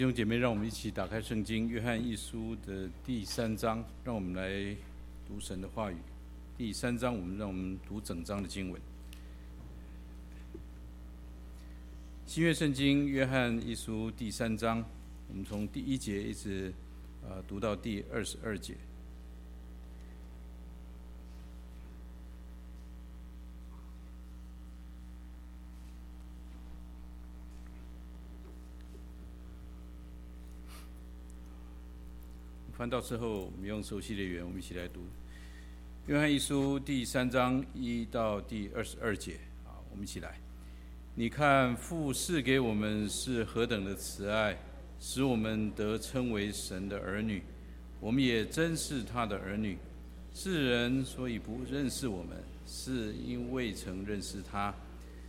[0.00, 4.74] 弟兄姐妹，让我们一起打开圣经《约翰一书》的第三章，让我们来
[5.28, 5.96] 读神的话语。
[6.56, 8.80] 第三章，我们让我们读整章的经文。
[12.24, 14.82] 新约圣经《约翰一书》第三章，
[15.28, 16.72] 我们从第一节一直
[17.22, 18.74] 呃读到第二十二节。
[32.80, 35.00] 翻到之后，我们用熟悉的语言，我们一起来读
[36.06, 39.34] 《约翰一书》第三章一到第二十二节。
[39.66, 40.40] 啊，我们一起来。
[41.14, 44.56] 你看父赐给我们是何等的慈爱，
[44.98, 47.42] 使我们得称为神的儿女。
[48.00, 49.76] 我们也真是他的儿女。
[50.32, 54.74] 世人所以不认识我们，是因未曾认识他。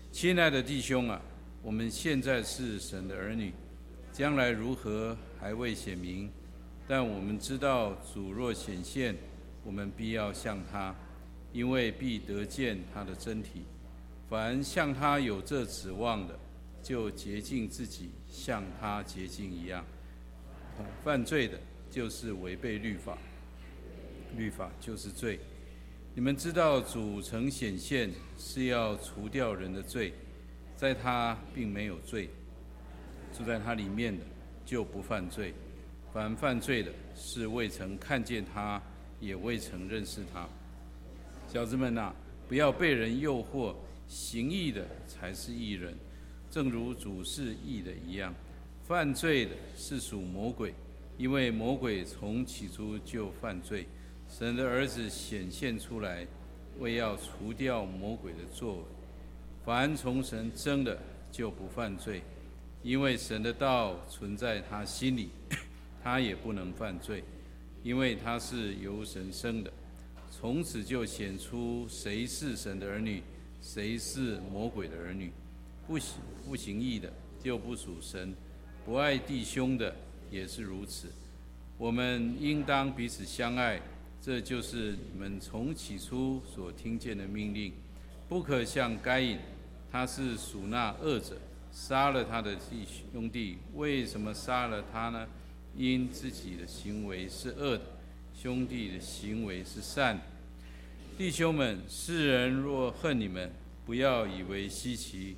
[0.10, 1.22] 亲爱的弟兄啊，
[1.62, 3.52] 我们现在是神的儿女，
[4.14, 6.32] 将来如何还未显明。
[6.92, 9.16] 但我们知道，主若显现，
[9.64, 10.94] 我们必要像他，
[11.54, 13.64] 因为必得见他的真体。
[14.30, 16.38] 凡像他有这指望的，
[16.84, 19.86] 就洁净自己，像他洁净一样。
[21.02, 21.58] 犯罪的，
[21.90, 23.18] 就是违背律法，
[24.36, 25.40] 律法就是罪。
[26.14, 30.12] 你们知道，主曾显现，是要除掉人的罪，
[30.76, 32.30] 在他并没有罪，
[33.32, 34.26] 住在他里面的
[34.66, 35.54] 就不犯罪。
[36.14, 38.82] 凡犯罪的，是未曾看见他，
[39.20, 40.48] 也未曾认识他。
[41.48, 42.14] 小子们呐、
[42.50, 43.74] 不要被人诱惑，
[44.08, 45.96] 行义的才是义人，
[46.50, 48.34] 正如主是义的一样。
[48.86, 50.74] 犯罪的是属魔鬼，
[51.18, 53.88] 因为魔鬼从起初就犯罪。
[54.28, 56.28] 神的儿子显现出来，
[56.80, 58.84] 为要除掉魔鬼的作为。
[59.64, 60.98] 凡从神生的，
[61.32, 62.22] 就不犯罪，
[62.84, 65.30] 因为神的道存在他心里。
[66.04, 67.24] 他也不能犯罪，
[67.84, 69.72] 因为他是由神生的。
[70.30, 73.22] 从此就显出谁是神的儿女，
[73.62, 75.32] 谁是魔鬼的儿女。
[75.88, 77.12] 不行不行义的
[77.44, 78.34] 就不属神，
[78.86, 79.94] 不爱弟兄的
[80.30, 81.10] 也是如此。
[81.78, 83.82] 我们应当彼此相爱，
[84.22, 87.74] 这就是你们从起初所听见的命令。
[88.30, 89.38] 不可像该隐，
[89.92, 91.36] 他是属那恶者，
[91.72, 93.58] 杀了他的弟兄弟。
[93.74, 95.28] 为什么杀了他呢？
[95.76, 97.84] 因自己的行为是恶的，
[98.34, 100.24] 兄弟的行为是善的。
[101.18, 103.52] 弟兄们，世人若恨你们，
[103.86, 105.38] 不要以为稀奇。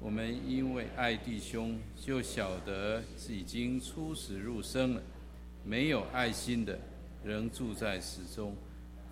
[0.00, 5.02] 我们因为爱弟兄，就晓得是已经出死入生了。
[5.64, 6.78] 没有爱心的，
[7.22, 8.56] 仍住在死中。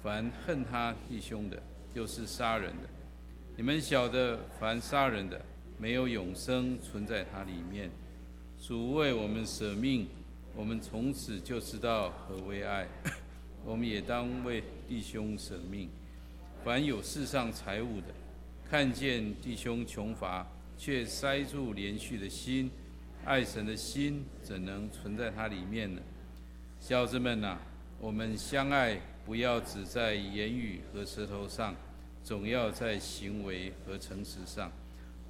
[0.03, 1.63] 凡恨他弟兄的，
[1.95, 2.89] 就是杀人的。
[3.57, 5.41] 你们晓得，凡杀人的，
[5.79, 7.91] 没有永生存在他里面。
[8.61, 10.09] 主为我们舍命。
[10.57, 12.87] 我们从此就知道何为爱，
[13.65, 15.89] 我们也当为弟兄舍命。
[16.65, 18.07] 凡有世上财物的，
[18.69, 22.71] 看见弟兄穷乏，却塞住连续的心，
[23.25, 26.03] 爱神的心怎能存在他里面呢？
[26.81, 27.61] 小子们呐、啊，
[28.01, 31.75] 我们相爱，不要只在言语和舌头上，
[32.25, 34.71] 总要在行为和诚实上。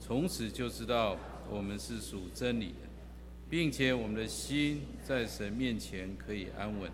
[0.01, 1.17] 从此就知道
[1.51, 2.88] 我们是属真理的。
[3.51, 6.91] 并且我们的心在神面前可以安稳。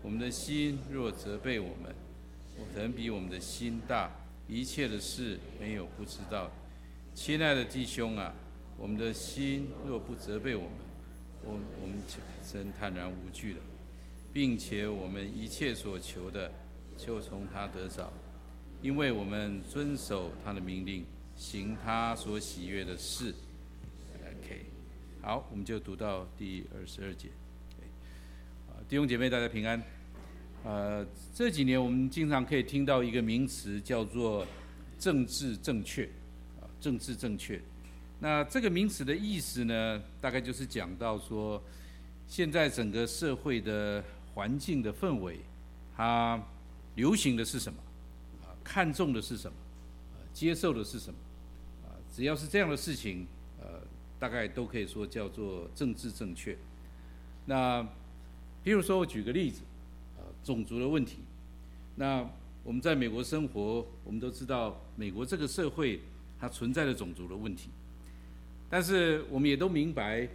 [0.00, 1.94] 我们的心若责备我们，
[2.74, 4.10] 神比我们的心大，
[4.48, 6.50] 一切的事没有不知道。
[7.14, 8.32] 亲爱的弟兄啊，
[8.76, 10.70] 我们的心若不责备我们，
[11.44, 11.96] 我我们
[12.50, 13.60] 真坦然无惧了，
[14.32, 16.50] 并且我们一切所求的
[16.96, 18.12] 就从他得着，
[18.80, 21.04] 因为我们遵守他的命令，
[21.36, 23.34] 行他所喜悦的事。
[25.24, 27.28] 好，我们就读到第二十二节。
[28.88, 29.80] 弟兄姐妹，大家平安。
[30.64, 34.44] 呃，这几年我们经常可以听到一个名词，叫做
[34.98, 36.06] “政治正确”。
[36.60, 37.62] 啊，政治正确。
[38.18, 41.62] 那这个名词的意思呢，大概就是讲到说，
[42.26, 44.02] 现在整个社会的
[44.34, 45.38] 环境的氛围，
[45.96, 46.42] 它
[46.96, 47.78] 流行的是什么？
[48.42, 49.56] 啊，看重的是什么？
[50.34, 51.16] 接受的是什么？
[51.84, 53.24] 啊，只要是这样的事情，
[53.60, 53.80] 呃。
[54.22, 56.56] 大概都可以说叫做政治正确。
[57.44, 57.82] 那，
[58.62, 59.62] 比如说我举个例子，
[60.16, 61.18] 呃，种族的问题。
[61.96, 62.24] 那
[62.62, 66.00] 我们在美国生活，我们都知道美国这个社会
[66.38, 67.70] 它存在着种族的问题。
[68.70, 70.28] 但是我们也都明白，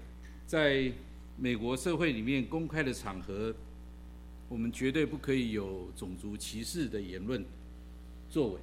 [0.46, 0.92] 在
[1.38, 3.56] 美国社会里面公开的场合，
[4.50, 7.42] 我们绝对不可以有种族歧视的言论
[8.30, 8.60] 作为。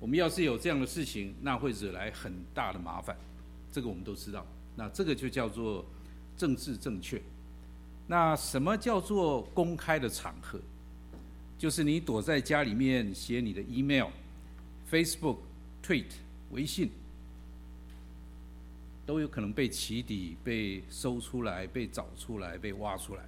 [0.00, 3.14] 我们要是有这样的事情，那会惹来很大的麻烦。
[3.76, 5.84] 这个我们都知道，那这个就叫做
[6.34, 7.20] 政治正确。
[8.06, 10.58] 那什么叫做公开的场合？
[11.58, 14.06] 就是你躲在家里面写你的 email、
[14.90, 15.36] Facebook、
[15.84, 16.06] Tweet、
[16.52, 16.88] 微信，
[19.04, 23.26] 都有可能被起底、被搜出来、被找出来、被挖出来。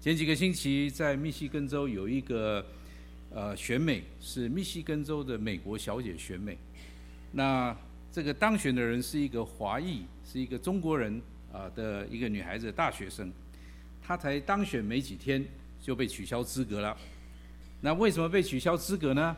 [0.00, 2.66] 前几个星期在密西根州有一个
[3.30, 6.58] 呃选美，是密西根州的美国小姐选美。
[7.30, 7.76] 那
[8.16, 11.20] 这个当选的人是一个华裔，是一个中国人
[11.52, 13.30] 啊的一个女孩子，大学生。
[14.00, 15.44] 她才当选没几天
[15.82, 16.96] 就被取消资格了。
[17.82, 19.36] 那为什么被取消资格呢？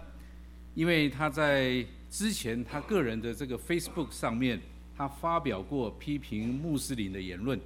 [0.77, 4.61] 因为她在之前她个人的这个 Facebook 上面，
[4.97, 7.59] 她发表过批评穆斯林的言论，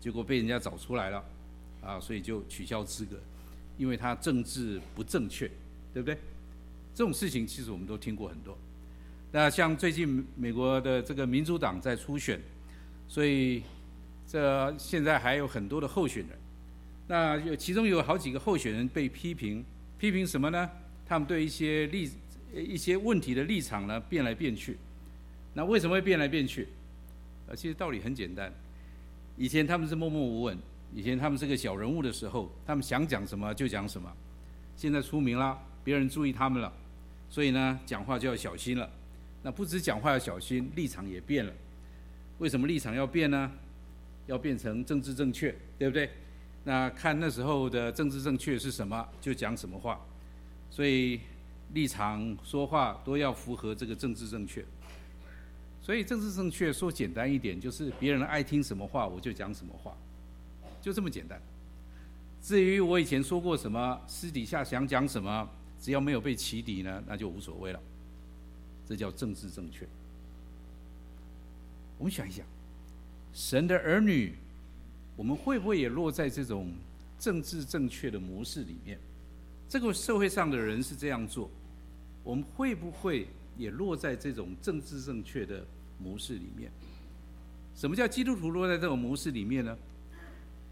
[0.00, 1.22] 结果被人家找出来了。
[1.82, 3.20] 啊，所以就取消资格，
[3.76, 5.46] 因为他政治不正确，
[5.92, 6.16] 对不对？
[6.94, 8.56] 这种事情其实我们都听过很多。
[9.36, 12.40] 那像最近美国的这个民主党在初选，
[13.06, 13.62] 所以
[14.26, 16.38] 这现在还有很多的候选人。
[17.06, 19.62] 那有其中有好几个候选人被批评，
[19.98, 20.70] 批评什么呢？
[21.04, 22.10] 他们对一些立
[22.54, 24.78] 一些问题的立场呢变来变去。
[25.52, 26.68] 那为什么会变来变去？
[27.46, 28.50] 呃，其实道理很简单，
[29.36, 30.56] 以前他们是默默无闻。
[30.94, 34.10] 以前他们是个小人物的时候，他们想讲什么就讲什么。
[34.78, 36.72] 现在出名了，别人注意他们了，
[37.28, 38.90] 所以呢，讲话就要小心了。
[39.46, 41.52] 那不止讲话要小心，立场也变了。
[42.38, 43.48] 为什么立场要变呢？
[44.26, 46.10] 要变成政治正确，对不对？
[46.64, 50.00] 那看那时候的政治正确是什么，就讲什么话。
[50.68, 51.20] 所以
[51.74, 54.64] 立场说话都要符合这个政治正确。
[55.80, 59.96] 所以政治正确说简单一点，就是别人爱听什么话，我就讲什么话。
[60.82, 61.40] 就这么简单。
[62.42, 65.48] 至于我以前说过什么，私底下想讲什么，
[65.80, 67.80] 只要没有被起底呢，那就无所谓了。
[68.88, 69.86] 这叫政治正确。
[71.98, 72.44] 我们想一想，
[73.32, 74.34] 神的儿女，
[75.16, 76.70] 我们会不会也落在这种
[77.18, 78.98] 政治正确的模式里面？
[79.68, 81.50] 这个社会上的人是这样做，
[82.22, 85.66] 我们会不会也落在这种政治正确的
[85.98, 86.70] 模式里面？
[87.74, 89.76] 什么叫基督徒落在这种模式里面呢？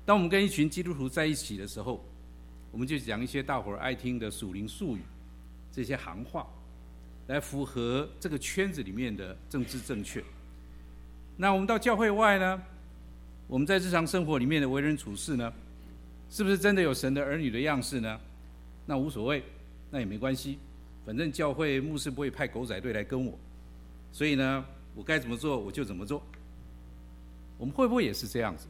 [0.06, 2.05] 当我们跟一群基督徒在一起的时候，
[2.70, 5.00] 我们就讲一些大伙儿爱听的属灵术语，
[5.72, 6.46] 这些行话，
[7.26, 10.22] 来符合这个圈子里面的政治正确。
[11.36, 12.62] 那我们到教会外呢？
[13.46, 15.52] 我们在日常生活里面的为人处事呢，
[16.30, 18.20] 是不是真的有神的儿女的样式呢？
[18.86, 19.42] 那无所谓，
[19.90, 20.58] 那也没关系，
[21.04, 23.38] 反正教会牧师不会派狗仔队来跟我，
[24.12, 26.22] 所以呢，我该怎么做我就怎么做。
[27.58, 28.66] 我们会不会也是这样子？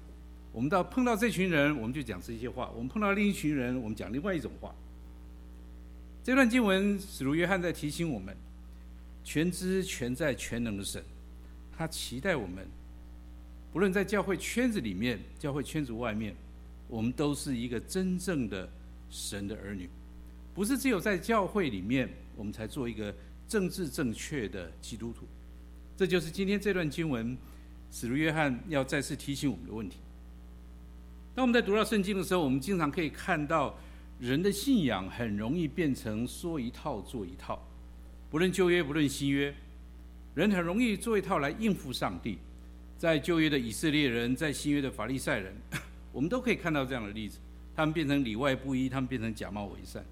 [0.52, 4.74] 我们到碰到这群人，我们就讲这些话；我们碰到另一群人，我们讲另外一种话。
[6.24, 8.34] 这段经文，使徒约翰在提醒我们：
[9.22, 11.04] 全知全在全能的神，
[11.76, 12.66] 他期待我们，
[13.70, 16.34] 不论在教会圈子里面、教会圈子外面，
[16.88, 18.66] 我们都是一个真正的
[19.10, 19.86] 神的儿女，
[20.54, 23.14] 不是只有在教会里面，我们才做一个
[23.46, 25.26] 政治正确的基督徒。
[25.94, 27.36] 这就是今天这段经文，
[27.92, 29.98] 使徒约翰要再次提醒我们的问题。
[31.34, 33.78] 当我们在读到圣经的时候，我们经常可以看到，
[34.20, 37.60] 人的信仰很容易变成说一套做一套，
[38.30, 39.54] 不论旧约不论新约，
[40.34, 42.38] 人很容易做一套来应付上帝。
[42.96, 45.54] 在旧约的以色列人，在新约的法利赛人，
[46.12, 47.38] 我们都可以看到这样的例子，
[47.74, 50.02] 他们变成里外不一，他们变成假冒伪善。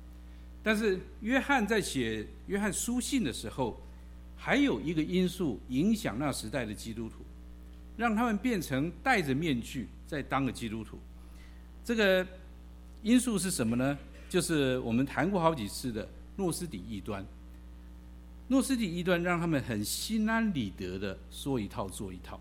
[0.62, 3.80] 但是约翰在写约翰书信的时候，
[4.36, 7.24] 还有一个因素影响那时代的基督徒，
[7.96, 10.98] 让他们变成戴着面具在当个基督徒。
[11.84, 12.26] 这个
[13.02, 13.98] 因素是什么呢？
[14.28, 17.24] 就是我们谈过好几次的诺斯底异端。
[18.48, 22.40] 诺斯底异端让他们很心安理得的说一套做一套，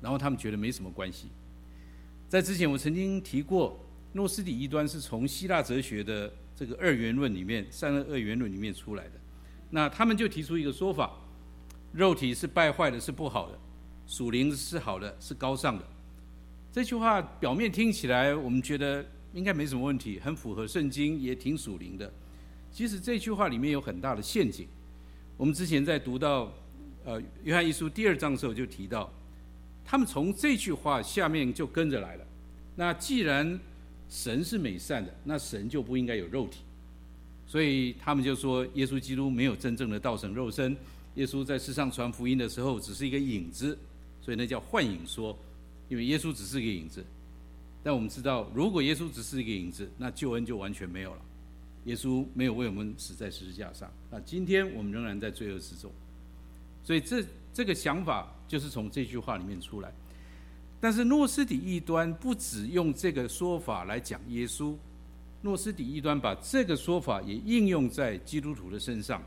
[0.00, 1.28] 然后他们觉得没什么关系。
[2.28, 3.80] 在之前我曾经提过，
[4.12, 9.12] 诺斯底异端是从希腊哲学的这个二元论里面，三个二元论里面出来的。
[9.70, 11.10] 那他们就提出一个说法：
[11.92, 13.58] 肉体是败坏的，是不好的；
[14.06, 15.84] 属灵是好的，是高尚的。
[16.72, 22.12] 这句话表面听起来，我们觉得应该没什么问题，很符合圣经，也挺属灵的。
[22.72, 24.66] 其实这句话里面有很大的陷阱。
[25.36, 26.52] 我们之前在读到
[27.04, 29.12] 呃约翰一书第二章的时候就提到，
[29.84, 32.26] 他们从这句话下面就跟着来了。
[32.76, 33.58] 那既然
[34.08, 36.60] 神是美善的，那神就不应该有肉体，
[37.46, 40.76] 所以他们就说耶稣基督没有真正的道成肉身，
[41.14, 43.78] 耶稣在世上传福音的时候只是一个影子，
[44.20, 45.36] 所以那叫幻影说。
[45.88, 47.04] 因为耶稣只是一个影子，
[47.82, 51.22] 但我们知道，如果耶稣只是一个影子，那救恩就完全没有了。
[51.84, 55.90] 耶稣没有为我们死在十字架上，那今天我们仍然在罪恶之中。
[56.84, 59.90] 所以这这个想法就是从这句话里面出来。
[60.78, 64.74] 但是诺斯底异端不只用这个说法来讲耶稣，
[65.40, 69.22] 诺斯底异端把这个说法也应用在基督徒的身上。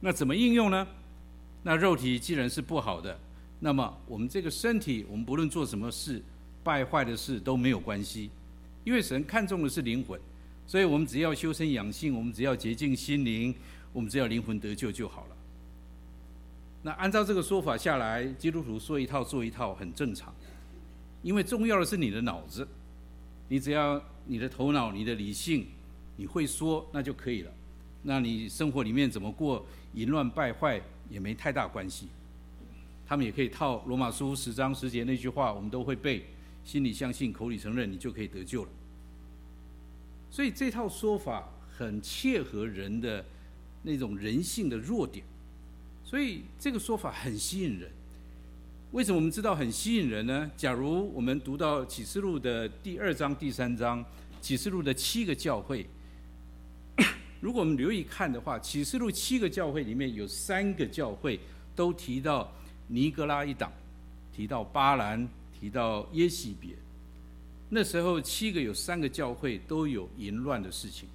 [0.00, 0.86] 那怎么应用呢？
[1.62, 3.18] 那肉体既然是不好的，
[3.60, 6.22] 那么我们这个身体，我们不论做什么事，
[6.64, 8.30] 败坏的事都没有关系，
[8.82, 10.18] 因为神看重的是灵魂，
[10.66, 13.54] 所以我们只要修身养性，我们只要洁净心灵，
[13.92, 15.36] 我们只要灵魂得救就好了。
[16.82, 20.34] 那按照这个说法下来，基督徒说一套做一套很正常，
[21.22, 22.66] 因为重要的是你的脑子，
[23.48, 25.66] 你只要你的头脑、你的理性，
[26.16, 27.52] 你会说那就可以了。
[28.02, 32.08] 那你生活里面怎么过，淫乱败坏也没太大关系。
[33.06, 36.24] 他们也可以套罗马书十章十节那句话，我们都会背：
[36.64, 38.70] 心里相信，口里承认，你就可以得救了。
[40.30, 43.24] 所以这套说法很切合人的
[43.82, 45.24] 那种人性的弱点。
[46.04, 47.90] 所以这个说法很吸引人。
[48.92, 50.48] 为什么我们知道很吸引人呢？
[50.56, 54.04] 假如我们读到启示录的第二章、第三章，
[54.40, 55.84] 启示录的七个教会，
[57.40, 61.40] 如果我们留意看的话，启示录七个教会里面有三个教会
[61.74, 62.52] 都提到
[62.86, 63.72] 尼哥拉一党，
[64.32, 65.28] 提到巴兰，
[65.64, 66.72] 提到耶西别。
[67.70, 71.08] 那时候七个有三个教会都有淫乱的事情。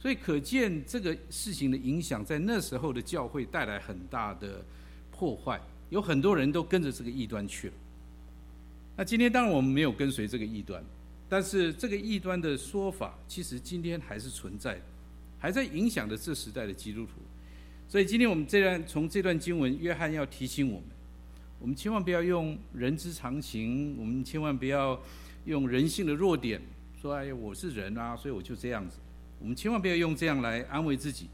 [0.00, 4.64] 所以可见这个事情的影响，在那时候的教会带来很大的
[5.12, 7.74] 破坏，有很多人都跟着这个异端去了。
[8.96, 10.84] 那今天当然我们没有跟随这个异端，
[11.28, 14.82] 但是这个异端的说法，其实今天还是存在的，
[15.38, 17.12] 还在影响着这时代的基督徒。
[17.88, 20.88] 所以今天我们这段从这段经文，约翰要提醒我们，
[21.60, 25.00] 我们千万不要用人之常情，我们千万不要
[25.44, 26.60] 用人性的弱点
[27.00, 28.98] 说：“哎呀，我是人啊，所以我就这样子。”
[29.40, 31.28] 我们千万不要用这样来安慰自己，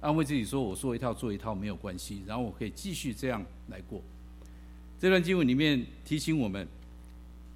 [0.00, 4.02] 安慰自己说：“我说一套做一套没有关系，然后我可以继续这样来过。”
[4.98, 6.66] 这段经文里面提醒我们，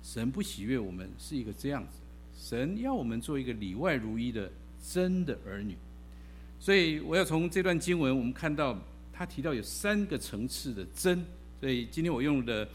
[0.03, 1.99] 神不喜悦我们是一个这样子，
[2.35, 4.51] 神要我们做一个里外如一的
[4.87, 5.77] 真的儿女。
[6.59, 8.79] 所以我要从这段经文，我们看到
[9.13, 11.25] 他提到有三个层次的真，
[11.61, 12.67] 所以今天我用的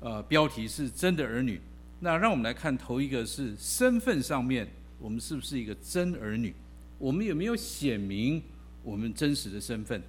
[0.00, 1.60] 呃标题是“真的儿女”。
[2.00, 4.68] 那让我们来看头一个是身份上面。
[5.00, 6.52] 我们是不是一个真儿女？
[6.98, 8.42] 我们有没有显明
[8.82, 10.02] 我们真实的身份？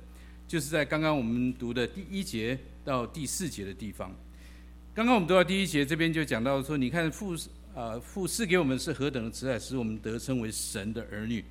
[0.48, 4.12] 就是在刚刚我们读的第一节到第四节的地方。
[4.96, 7.36] 刚刚我们读到第一节，这边就讲到说，你看父
[7.76, 11.46] 啊父赐给我们是何等的慈爱，使我们得称为神的儿女。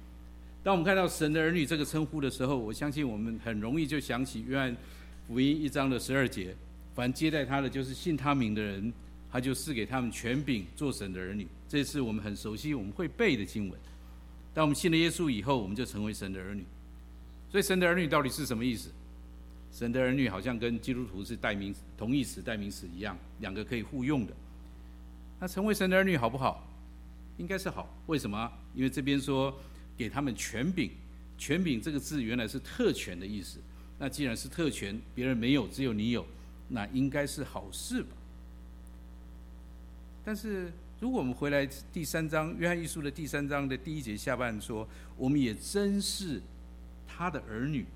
[0.65, 4.77] 当我们看到神的儿女这个称呼的时候，我相信我们很容易就想起约翰
[5.29, 6.57] 福音一章的十二节：
[6.95, 8.93] 凡接待他的，就是信他名的人。
[9.31, 13.79] 他就赐给他们权柄做神的儿女，这是我们很熟悉、我们会背的经文。
[14.55, 16.65] 当我们信了耶稣以后，我们就成为神的儿女。
[17.51, 18.89] 所以，神的儿女到底是什么意思？
[19.71, 24.33] 神的儿女好像跟基督徒是代名词、同义词、代名词一样，两个可以互用的。
[25.39, 26.67] 那成为神的儿女好不好？
[27.37, 27.95] 应该是好。
[28.07, 28.51] 为什么？
[28.75, 29.55] 因为这边说
[29.95, 30.91] 给他们权柄，
[31.37, 33.59] 权柄这个字原来是特权的意思。
[33.99, 36.25] 那既然是特权，别人没有，只有你有，
[36.69, 38.11] 那应该是好事吧？
[40.25, 44.87] 但是，如果我们回来第三章《约翰一书》的第三章的第一节下半说，
[45.17, 46.41] 我们也真是
[47.07, 47.87] 他的儿女。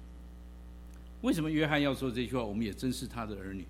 [1.21, 2.43] 为什么约翰要说这句话？
[2.43, 3.65] 我们也真是他的儿女，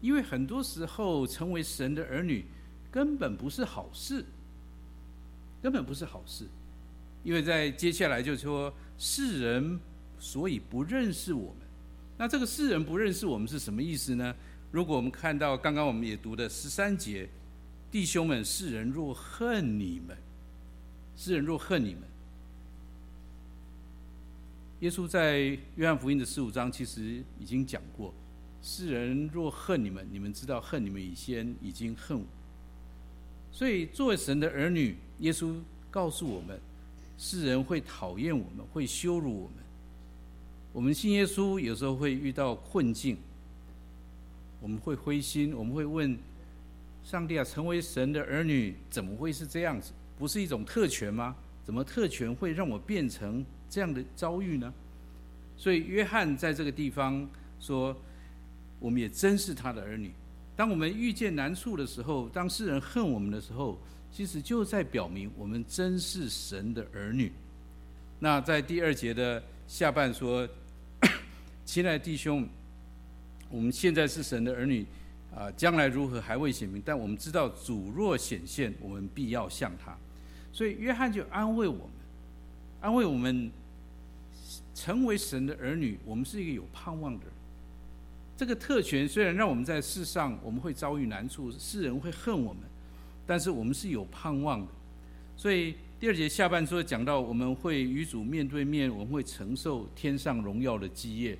[0.00, 2.44] 因为很多时候成为神的儿女
[2.90, 4.24] 根本不是好事，
[5.62, 6.46] 根本不是好事。
[7.22, 9.78] 因为在接下来就说世人
[10.24, 11.68] 所以不认识我们，
[12.16, 14.34] 那这个世人不认识我们是什么意思呢？
[14.70, 17.28] 如果我们看到刚刚我们也读的十三节。
[17.90, 20.16] 弟兄们，世人若恨你们，
[21.14, 22.02] 世人若恨你们，
[24.80, 28.12] 耶稣在约翰福音的十五章其实已经讲过：
[28.62, 32.24] 世人若恨你们，你们知道恨你们以先已经恨我。
[33.52, 35.54] 所以，作为神的儿女，耶稣
[35.88, 36.58] 告诉我们，
[37.16, 39.63] 世人会讨厌我们，会羞辱我们。
[40.74, 43.16] 我们信耶稣，有时候会遇到困境，
[44.60, 46.18] 我们会灰心，我们会问。
[47.04, 49.92] 上帝啊，成为神的儿女怎么会是这样子？
[50.18, 51.36] 不是一种特权吗？
[51.62, 54.72] 怎么特权会让我变成这样的遭遇呢？
[55.56, 57.28] 所以约翰在这个地方
[57.60, 57.94] 说，
[58.80, 60.10] 我们也真是他的儿女。
[60.56, 63.78] 当我们遇见难处的时候，当世人恨我们的时候，
[64.10, 67.30] 其实就在表明我们真是神的儿女。
[68.18, 70.48] 那在第二节的下半说，
[71.64, 72.48] 亲爱的弟兄，
[73.48, 74.86] 我们现在是神的儿女。
[75.36, 79.92] 啊，将来如何还未显明，但我们知道主若显现，我们必要像他。
[80.52, 81.90] 所以约翰就安慰我们，
[82.80, 83.50] 安慰我们
[84.76, 87.34] 成为神的儿女，我们是一个有盼望的人。
[88.36, 92.62] 这个特权虽然让我们在世上我们会遭遇难处，世人会恨我们，
[93.26, 94.68] 但是我们是有盼望的。
[95.36, 101.36] 所以第二节下半说讲到，我们会与主面对面，我们会承受天上荣耀的基业，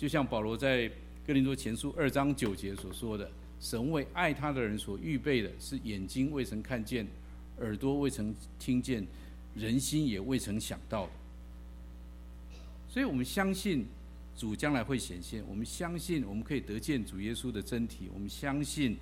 [0.00, 0.90] 就像保罗在
[1.26, 3.30] 哥林多前书二章九节所说的
[3.60, 7.06] ：“神为爱他的人所预备的，是眼睛未曾看见，
[7.58, 9.06] 耳朵未曾听见，
[9.54, 11.12] 人心也未曾想到的。”
[12.88, 13.84] 所以我们相信。
[14.38, 18.96] 主将来会显现，我们相信我们可以得见主耶稣的真体，我们相信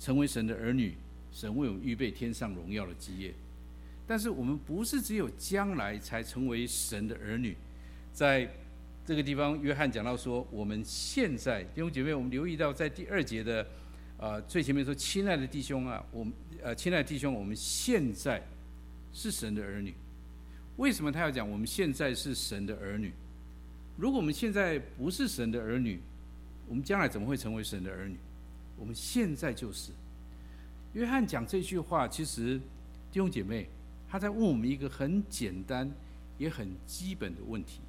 [0.00, 0.94] 成为神的儿女，
[1.32, 3.32] 神为我们预备天上荣耀的基业。
[4.04, 7.54] 但是我们不是只有将来才成为神的儿女，
[8.12, 8.50] 在
[9.06, 13.66] 这个地方，约翰讲到说，我们现在弟兄姐妹，我们留意到在第二节的、
[14.16, 16.32] 呃、最前面说，亲爱的弟兄啊，我们
[16.62, 18.42] 呃亲爱的弟兄，我们现在
[19.12, 19.92] 是神的儿女。
[20.76, 23.12] 为什么他要讲我们现在是神的儿女？
[23.98, 26.00] 如果我们现在不是神的儿女，
[26.66, 28.16] 我们将来怎么会成为神的儿女？
[28.78, 29.92] 我们现在就是。
[30.94, 32.58] 约翰讲这句话，其实
[33.12, 33.68] 弟兄姐妹，
[34.08, 35.92] 他在问我们一个很简单
[36.38, 37.80] 也很基本的问题。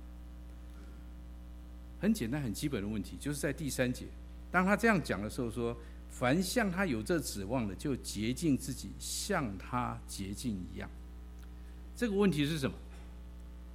[1.99, 4.05] 很简单、很基本的问题，就是在第三节，
[4.51, 5.75] 当他这样讲的时候说
[6.09, 10.89] ：“凡向他有这指望的，就洁净自己，像他洁净一样。”
[11.95, 12.75] 这个问题是什么？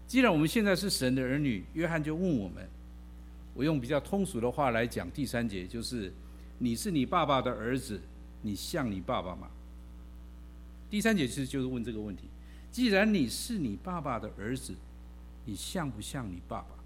[0.06, 2.68] 既然我们现在是神的儿女，约翰就问我们，
[3.54, 6.12] 我用比较通俗的话来讲，第三节就是：
[6.58, 8.00] 你是你爸爸的儿子，
[8.42, 9.48] 你像你爸爸吗？
[10.90, 12.24] 第三节其实就是问这个问题。
[12.72, 14.74] 既然你是你爸爸的儿子，
[15.44, 16.79] 你像不像你爸爸？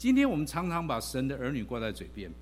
[0.00, 2.32] 今天我们常常把神的儿女挂在嘴边，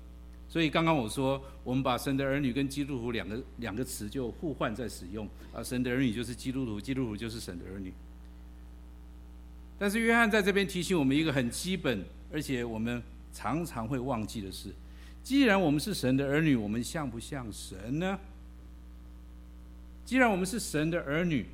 [0.47, 7.91] 所以刚刚我说，我们把神的儿女跟基督徒两个两个词就互换在使用啊，神的儿女就是基督徒，基督徒就是神的儿女。
[9.77, 14.73] 但是约翰在这边提醒我们一个很基本，而且我们常常会忘记的事：
[15.21, 18.17] 既然我们是神的儿女，我们像不像神呢？
[20.05, 21.45] 既然我们是神的儿女，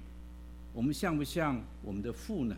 [0.71, 2.55] 我们像不像我们的父呢？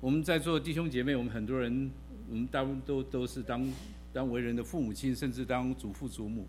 [0.00, 1.90] 我们在座弟兄姐妹，我们很多人，
[2.28, 3.66] 我们大部分都都是当
[4.12, 6.46] 当为人的父母亲，甚至当祖父祖母。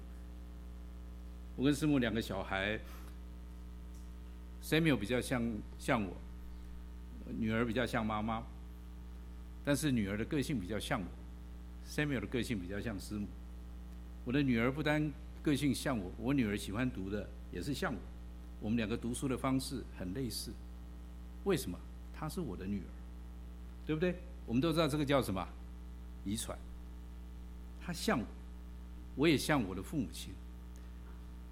[1.55, 2.77] 我跟师母两个小孩
[4.61, 5.43] ，Samuel 比较像
[5.79, 6.13] 像我。
[7.37, 8.41] 女儿比较像妈妈，
[9.65, 11.07] 但是女儿的个性比较像我。
[11.89, 13.27] Samuel 的个性比较像师母。
[14.23, 17.99] 我的女儿不单个性像我，我女儿喜欢读的也是像我。
[18.61, 20.51] 我们两个读书的方式很类似。
[21.43, 21.77] 为什么？
[22.13, 22.89] 她是我的女儿，
[23.87, 24.13] 对不对？
[24.45, 25.47] 我们都知道这个叫什么？
[26.25, 26.57] 遗传。
[27.81, 28.25] 他像我，
[29.15, 30.33] 我也像我的父母亲。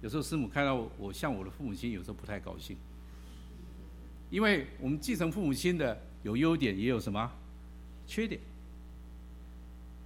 [0.02, 2.76] 有时候师母看到我像我的父母亲，有时候不太高兴。
[4.30, 7.32] 因为我们继承父母亲的有优点，也有什么
[8.06, 8.38] 缺点。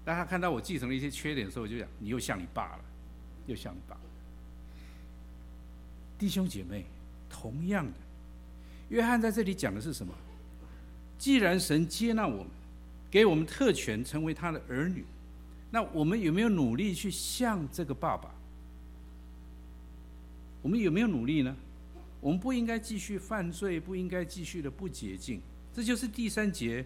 [0.04, 2.84] 当他看到我继承了一些缺点的时候，我就讲：你又像你爸了，
[3.46, 3.96] 又像你爸。
[6.16, 6.84] 弟兄姐妹，
[7.28, 7.92] 同样的，
[8.90, 10.14] 约翰在这里讲的是什么？
[11.20, 12.46] 既然神接纳我们，
[13.10, 15.04] 给我们特权成为他的儿女，
[15.70, 18.34] 那我们有没有努力去像这个爸爸？
[20.62, 21.54] 我们有没有努力呢？
[22.22, 25.42] 我们不应该继续犯罪，不应该继续的不洁净，
[25.74, 26.82] 这就是第三节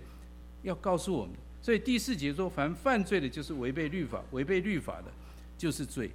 [0.65, 1.33] 要告诉我们。
[1.63, 5.13] 所以第四节说，凡犯罪的，就是违背律法；违背律法的，
[5.57, 6.11] 就是罪。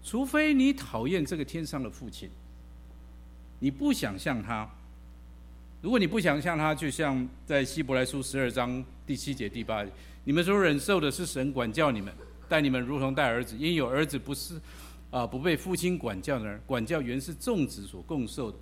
[0.00, 2.30] 除非你讨厌这个天上的父亲，
[3.58, 4.70] 你不想像他。
[5.84, 9.92] 如果你不想像他，就像在希伯来书十二章第七节、第八节，
[10.24, 12.10] 你们所忍受的是神管教你们，
[12.48, 14.58] 待你们如同待儿子，因有儿子不是。
[15.10, 18.56] 啊，不被父亲管教的人，管教原是众子所共受的。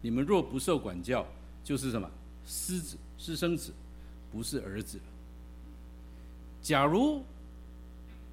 [0.00, 1.26] 你们若不受管教，
[1.64, 2.08] 就是什么？
[2.44, 3.72] 私子、私生子，
[4.30, 5.00] 不是儿子。
[6.62, 7.20] 假如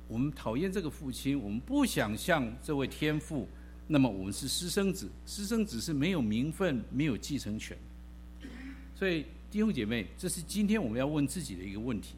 [0.08, 3.48] 我们讨厌这个父亲，我们不想像这位天父，
[3.88, 5.10] 那么我们是私生子。
[5.26, 7.78] 私生子是没有名分、没有继承权。
[8.96, 12.16] 所以弟兄姐妹，这是今天我们要问自己的一个问题。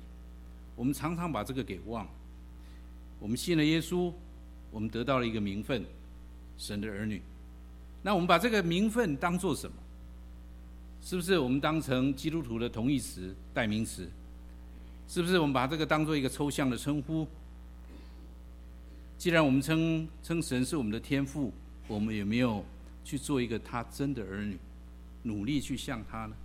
[0.76, 2.08] 我们常常把这个给忘。
[3.20, 4.12] 我们信了耶稣。
[4.72, 5.86] 我们得到了一个名分，
[6.58, 7.22] 神的儿女。
[8.02, 9.78] 那我们把这个名分当做什么？
[11.02, 14.06] 是不是我们当成基督徒的同义词、代名词？
[15.08, 17.26] 是不是我们把这个当做一个抽象的称呼？
[19.18, 21.52] 既然我们称称神是我们的天父，
[21.88, 22.64] 我们有没有
[23.04, 24.58] 去做一个他真的儿女，
[25.24, 26.36] 努力去像他呢？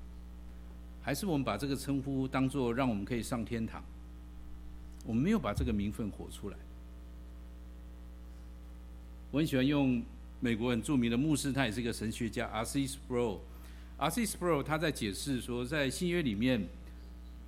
[1.03, 3.83] 还是我们把这个称呼当做让我们可以上天堂？
[5.05, 6.57] 我们没有把这个名分活出来。
[9.31, 10.03] 我很喜欢用
[10.41, 12.87] 美国很著名的牧师，他也是一个神学家，R.C.
[12.87, 13.39] Sproul。
[13.97, 14.27] R.C.
[14.27, 16.69] Sproul 他在解释说，在新约里面，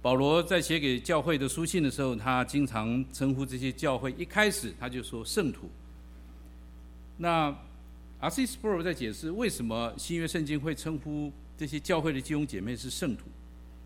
[0.03, 5.71] 保罗在写给教会的书信的时候，他经常称呼这些教会，一开始他就说圣徒。
[7.19, 7.57] 那
[8.19, 8.45] R.C.
[8.45, 13.27] Sproul 在解释为什么新约圣经会称呼这些教会的弟兄姐妹是圣徒，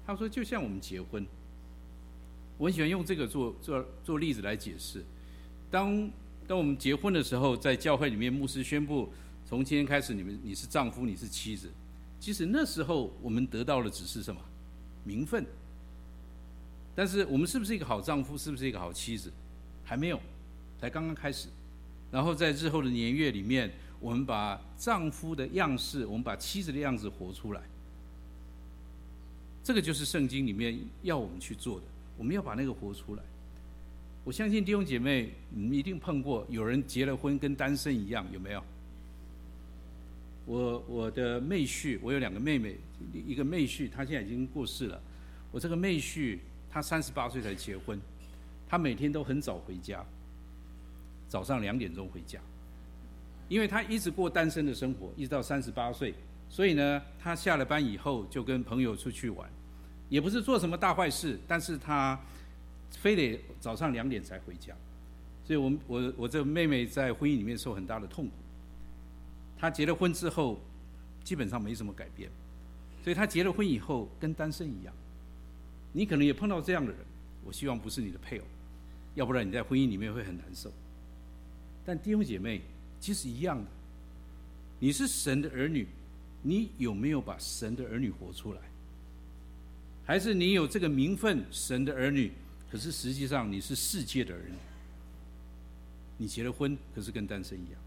[0.06, 1.26] 他说就像我们结婚，
[2.56, 5.04] 我很喜欢用这个做做做例子来解释。
[5.70, 6.10] 当
[6.46, 9.12] 当我们结婚的时候，在教会里面，牧师宣布
[9.44, 11.70] 从今天开始，你们你是丈夫，你是妻子。
[12.18, 14.40] 其实那时候我们得到的只是什么
[15.04, 15.44] 名分，
[16.96, 19.30] 但是我们是不是一个好丈夫，是不是一个好妻子，
[19.84, 20.18] 还没有，
[20.80, 21.48] 才刚刚开始。
[22.10, 27.60] 然后在日后的年月里面，我们把丈夫的样式，我们把妻子的样子活出来。
[29.62, 31.84] 这个就是圣经里面要我们去做的，
[32.16, 33.22] 我们要把那个活出来。
[34.24, 38.64] 我相信弟兄姐妹，你们一定碰过有人结了婚跟单身一样，有没有？
[40.46, 42.76] 我我的妹婿，我有两个妹妹，
[43.12, 45.02] 一个妹婿，他现在已经过世了。
[45.50, 46.38] 我这个妹婿，
[46.76, 47.98] 他三十八岁才结婚，
[48.68, 50.04] 他每天都很早回家。
[51.26, 52.38] 早上两点钟回家，
[53.48, 56.12] 因为他一直过单身的生活，一直到三十八岁，
[56.50, 59.48] 所以呢，他下了班以后就跟朋友出去玩，
[60.10, 62.20] 也不是做什么大坏事，但是他
[62.90, 64.74] 非得早上两点才回家，
[65.46, 68.32] 所以我我我这妹妹在婚姻里面受很大的痛苦。
[69.56, 70.60] 她结了婚之后，
[71.24, 72.30] 基本上没什么改变，
[73.02, 74.94] 所以她结了婚以后跟单身一样。
[75.96, 77.00] 你可能也碰到这样的人，
[77.42, 78.44] 我希望不是你的配偶，
[79.14, 80.70] 要不然你在婚姻里面会很难受。
[81.86, 82.60] 但弟兄姐妹，
[83.00, 83.70] 其实一样的，
[84.78, 85.86] 你是神的儿女，
[86.42, 88.60] 你有没有把神的儿女活出来？
[90.04, 92.30] 还是你有这个名分，神的儿女，
[92.70, 94.54] 可是实际上你是世界的儿女？
[96.18, 97.80] 你结了婚，可是跟单身一样。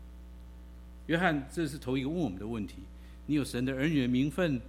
[1.06, 2.78] 约翰，这是头一个问我们的问题：
[3.28, 4.60] 你有神的儿女的名分，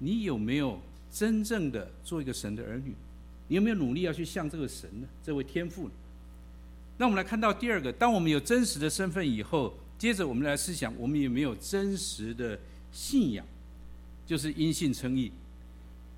[0.00, 2.94] 你有没有真正的做一个神的儿女？
[3.48, 5.08] 你有没有努力要去向这个神呢？
[5.22, 5.90] 这位天父呢？
[6.98, 12.58] 那我们来看到第二个，当我们有真实的身份以后，接着我们来思想，我们有没有真实的
[12.92, 13.46] 信仰，
[14.26, 15.32] 就是因信称义。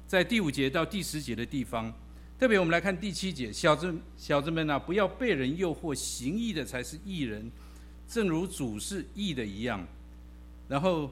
[0.06, 1.92] 在第五节到第十节的地方，
[2.38, 7.48] 特别我们来看第七节，小子小子们呐、啊，不要被人诱惑，行义的才是义人，
[8.08, 9.86] 正如主是义的一样。
[10.66, 11.10] 然后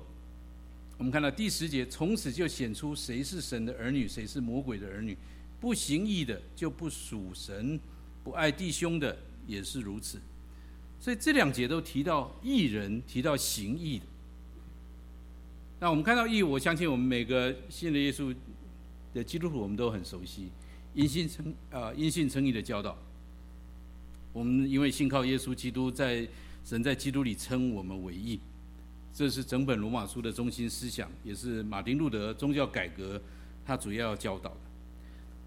[0.99, 5.17] 我们看到第十节，从此就显出谁是神的儿女，谁是魔鬼的儿女。
[5.59, 7.81] 不行义的就不属神，
[8.23, 9.17] 不爱弟兄的。
[9.47, 10.21] 也是如此，
[11.01, 14.05] 所以这两节都提到义人，提到行义的。
[15.81, 18.37] 那我们看到义，我相信我们每个信的耶稣
[19.15, 20.51] 的基督徒，我们都很熟悉
[20.93, 22.95] 因信称啊，因信称义的教导。
[24.35, 26.29] 我们因为信靠耶稣基督，在
[26.63, 28.39] 神在基督里称我们为义，
[29.13, 33.21] 这是整本罗马书的中心思想，也是马丁路德宗教改革
[33.65, 34.61] 他主要教导的。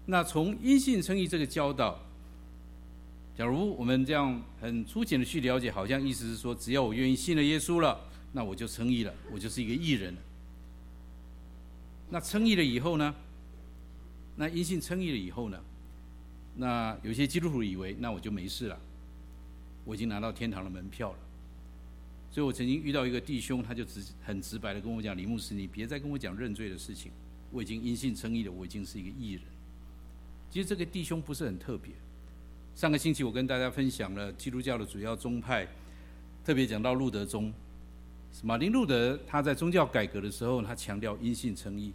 [0.06, 1.98] 那从因信称义这个教导。
[3.34, 7.98] 假如我们这样很粗浅的去了解，好像意思是说，只要我愿意信了耶稣了，
[8.30, 10.20] 那我就称义了，我就是一个义人了。
[12.10, 13.14] 那称义了以后呢？
[14.36, 15.58] 那因信称义了以后呢？
[16.56, 18.78] 那有些基督徒以为，那我就没事了，
[19.86, 21.18] 我已经拿到天堂的门票了。
[22.32, 27.12] 所以我曾经遇到一个弟兄，他就直很直白的跟我讲：“李牧师，你别再跟我讲认罪的事情，
[27.50, 29.42] 我已经因信称义了，我已经是一个义人。”
[30.50, 31.92] 其实这个弟兄不是很特别。
[32.74, 35.68] 上个星期我跟大家分享了基督教的主要宗派，
[36.42, 37.52] 特别讲到路德宗。
[38.42, 41.92] 马丁路德他在宗教改革的时候，他强调因信称义，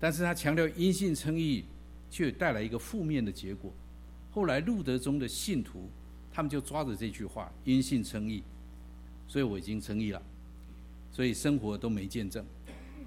[0.00, 1.64] 但是他强调因信称义，
[2.10, 3.72] 却带来一个负面的结果。
[4.32, 5.88] 后来路德宗的信徒，
[6.32, 8.42] 他们就抓着这句话“因信称义”，
[9.28, 10.22] 所以我已经称义了，
[11.12, 12.44] 所以生活都没见证，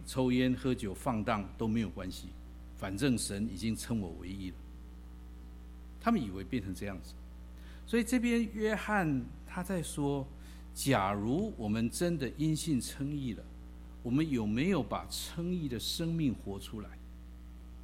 [0.05, 2.27] 抽烟喝酒放荡都没有关系，
[2.77, 4.55] 反正神已经称我为义了。
[6.01, 7.13] 他们以为变成这样子，
[7.85, 10.25] 所以这边约翰他在说：
[10.73, 13.43] 假如我们真的因信称义了，
[14.01, 16.89] 我们有没有把称义的生命活出来？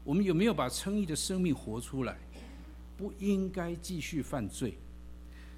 [0.04, 2.17] 我们有没有把称义的生命活出来？
[2.95, 4.78] 不应该继续犯罪。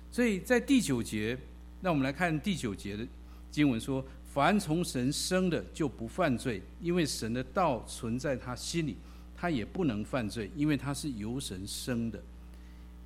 [0.10, 1.38] 所以在第九节，
[1.82, 3.08] 那我们来看第九节的
[3.52, 8.98] 经文说：凡从神生的就不犯罪，因为神的道存在他心里，
[9.36, 12.22] 他也不能犯罪，因为他是由神生的。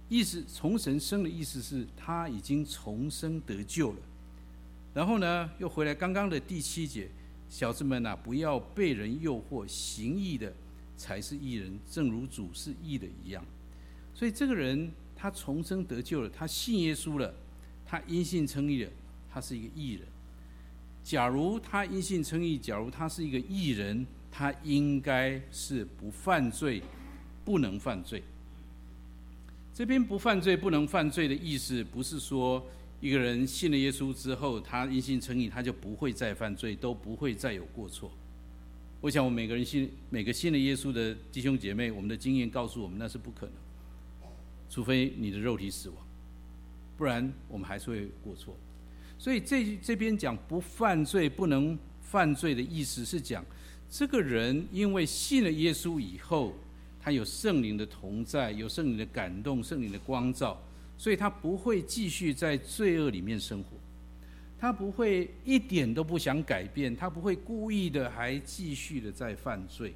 [0.10, 3.98] 意思从神生的意思是他已经重生得救了，
[4.94, 7.10] 然后呢，又回来刚刚的第七节，
[7.50, 10.54] 小子们呐、不要被人诱惑，行义的
[10.98, 13.42] 才是义人，正如主是义的一样。
[14.14, 17.34] 所以这个人他重生得救了，他信耶稣了，
[17.92, 18.90] 他因信称义了，
[19.30, 20.08] 他是一个义人。
[21.04, 26.82] 假如他因信称义，假如他是一个义人，他应该是不犯罪，
[27.44, 28.24] 不能犯罪。
[29.74, 32.66] 这边不犯罪、不能犯罪的意思，不是说
[33.02, 38.10] 一个人信了耶稣之后，他因信称义，他就不会再犯罪，都不会再有过错。
[39.02, 43.56] 我想，我们每个人信每个信了耶稣的弟兄姐妹，我们的经验告诉我们，那是不可能，
[44.70, 45.98] 除非你的肉体死亡，
[47.02, 48.56] 不然我们还是会过错。
[49.18, 53.44] 所以这这边讲不犯罪、不能犯罪的意思是讲，
[53.90, 56.54] 这个人因为信了耶稣以后。
[57.04, 60.56] 他有圣灵的同在，有圣灵的感动，圣灵的光照，
[61.00, 63.70] 所以他不会继续在罪恶里面生活，
[64.60, 69.96] 他不会一点都不想改变，他不会故意的还继续的在犯罪，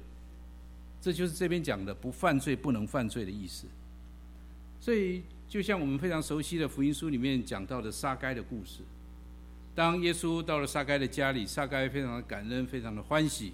[1.00, 3.68] 这就是这边讲的不犯罪不能犯罪的意思。
[4.80, 8.82] 所以，就像我们非常熟悉的福音书里面讲到的撒该的故事，
[9.74, 13.52] 当耶稣到了撒该的家里，撒该非常的感恩，非常的欢喜，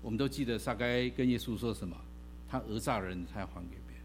[0.00, 1.96] 我们都记得撒该跟耶稣说什么？
[2.48, 4.04] 他讹诈人，他要还给别人。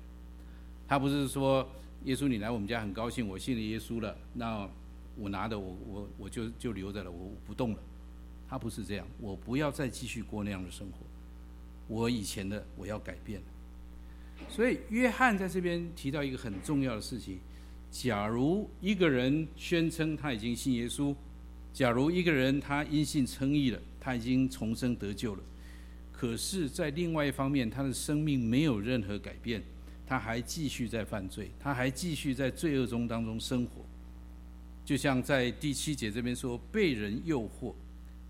[0.88, 1.67] 他不是说
[2.06, 4.67] 耶稣，你来我们家很高兴，我信了耶稣了，那
[5.15, 7.80] 我拿的我我我就就留着了，我不动了。
[8.49, 10.97] 他不是这样，我不要再继续过那样的生活。
[11.88, 13.45] 我以前的我要改变了。
[14.47, 17.39] 所以约翰在这边提到一个很重要的事情：
[17.91, 21.15] 假如一个人宣称他已经信耶稣，
[21.73, 25.43] 假如一个人他因信称义了，他已经重生得救了。
[26.12, 29.63] 可是，在另外一方面，他的生命没有任何改变，
[30.06, 33.86] 他还继续在犯罪，他还继续在罪恶中当中生活。
[34.84, 37.73] 就像在第七节这边说，被人诱惑，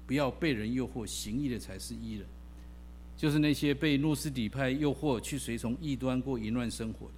[0.05, 2.27] 不要被人诱惑，行义的才是义人。
[3.19, 7.13] 就是那些被诺斯底派诱惑去随从异端过淫乱生活的。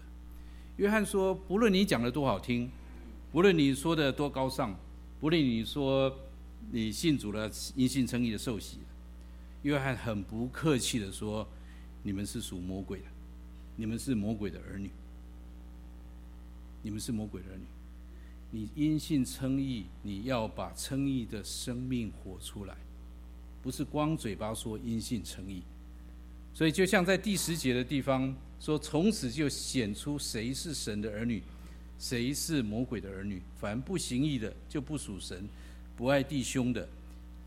[0.78, 2.68] 约翰说，不论你讲的多好听，
[3.32, 4.76] 不论你说的多高尚，
[5.20, 6.12] 不论你说
[6.72, 8.80] 你信主了，因信称义的受洗。
[9.62, 11.48] 约翰很不客气的说
[12.02, 13.06] ：“你们是属魔鬼的，
[13.76, 14.90] 你们是魔鬼的儿女，
[16.82, 17.66] 你们是魔鬼的儿女。
[18.50, 22.76] 你因信称义，你要把称义的生命活出来，
[23.62, 25.62] 不是光嘴巴说因信称义。
[26.54, 31.42] 所以，就像在第十节的地方说，从此就显出谁是神的儿女，
[31.98, 33.42] 谁是魔鬼的儿女。
[33.60, 35.40] 凡不行义的，就不属神；
[35.96, 36.88] 不爱弟兄的，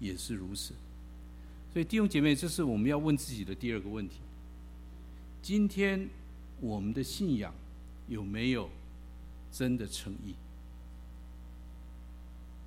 [0.01, 0.75] 也是如此。”
[1.73, 4.17] 所以弟兄姐妹，这是我们要问自己的第二个问题：
[5.43, 6.09] 今天
[6.61, 7.53] 我们的信仰
[8.09, 8.71] 有没有
[9.53, 10.35] 真的诚意？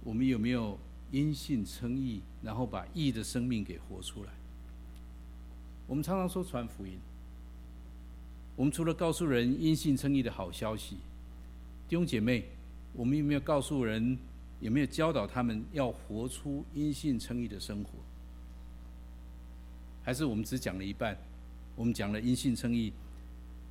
[0.03, 0.77] 我们有没有
[1.11, 4.31] 因信称义，然后把义的生命给活出来？
[5.87, 6.99] 我们常常说传福音，
[8.57, 10.97] 我们除了告诉人因信称义的好消息，
[11.87, 12.43] 弟兄姐妹，
[12.91, 14.17] 我们有没有告诉人，
[14.59, 17.91] 有没有教导他们要活出因信称义的生活？
[20.03, 21.17] 还是我们只讲了一半，
[21.75, 22.91] 我们讲了因信称义，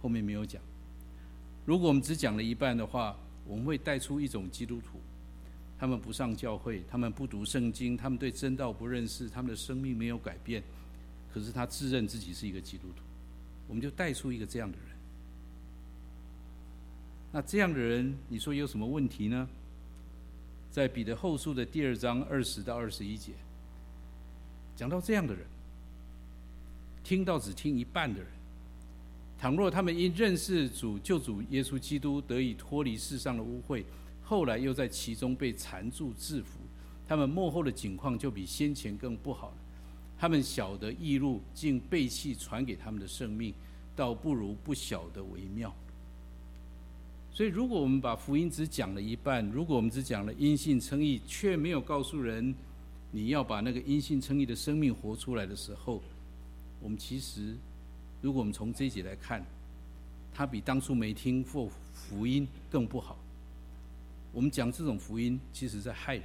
[0.00, 0.60] 后面没有讲。
[1.66, 3.14] 如果我们只讲了一半的话，
[3.46, 4.98] 我们会带出一种基督徒，
[5.78, 10.62] 他们不上教会，他们不读圣经，他们对真道不认识，他们的生命没有改变，
[11.36, 13.02] 可是他自认自己是一个基督徒，
[13.68, 14.86] 我们就带出一个这样的人。
[17.30, 19.46] 那这样的人，你说有什么问题呢？
[20.70, 23.32] 在彼得后书的第二章二十到二十一节，
[24.74, 25.44] 讲到这样的人。
[27.04, 28.28] 听到只听一半的人，
[29.38, 33.84] 倘若他们因认识主救主耶稣基督得以脱离世上的污秽，
[34.24, 36.60] 后来又在其中被缠住制服，
[37.06, 39.56] 他们幕后的景况就比先前更不好了。
[40.18, 43.52] 他们晓得义路，竟背弃传给他们的生命，
[43.94, 45.74] 倒不如不晓得为妙。
[47.32, 52.54] 所以，如果我们把福音只讲了一半，如果我们只讲了因信称义，却没有告诉人
[53.10, 56.02] 你要把那个因信称义的生命活出来的时候，
[56.80, 57.54] 我们其实，
[58.22, 59.44] 如果我们从这一节来看，
[60.32, 63.18] 他比当初没听过福音更不好。
[64.32, 66.24] 我们讲这种福音，其实在害人。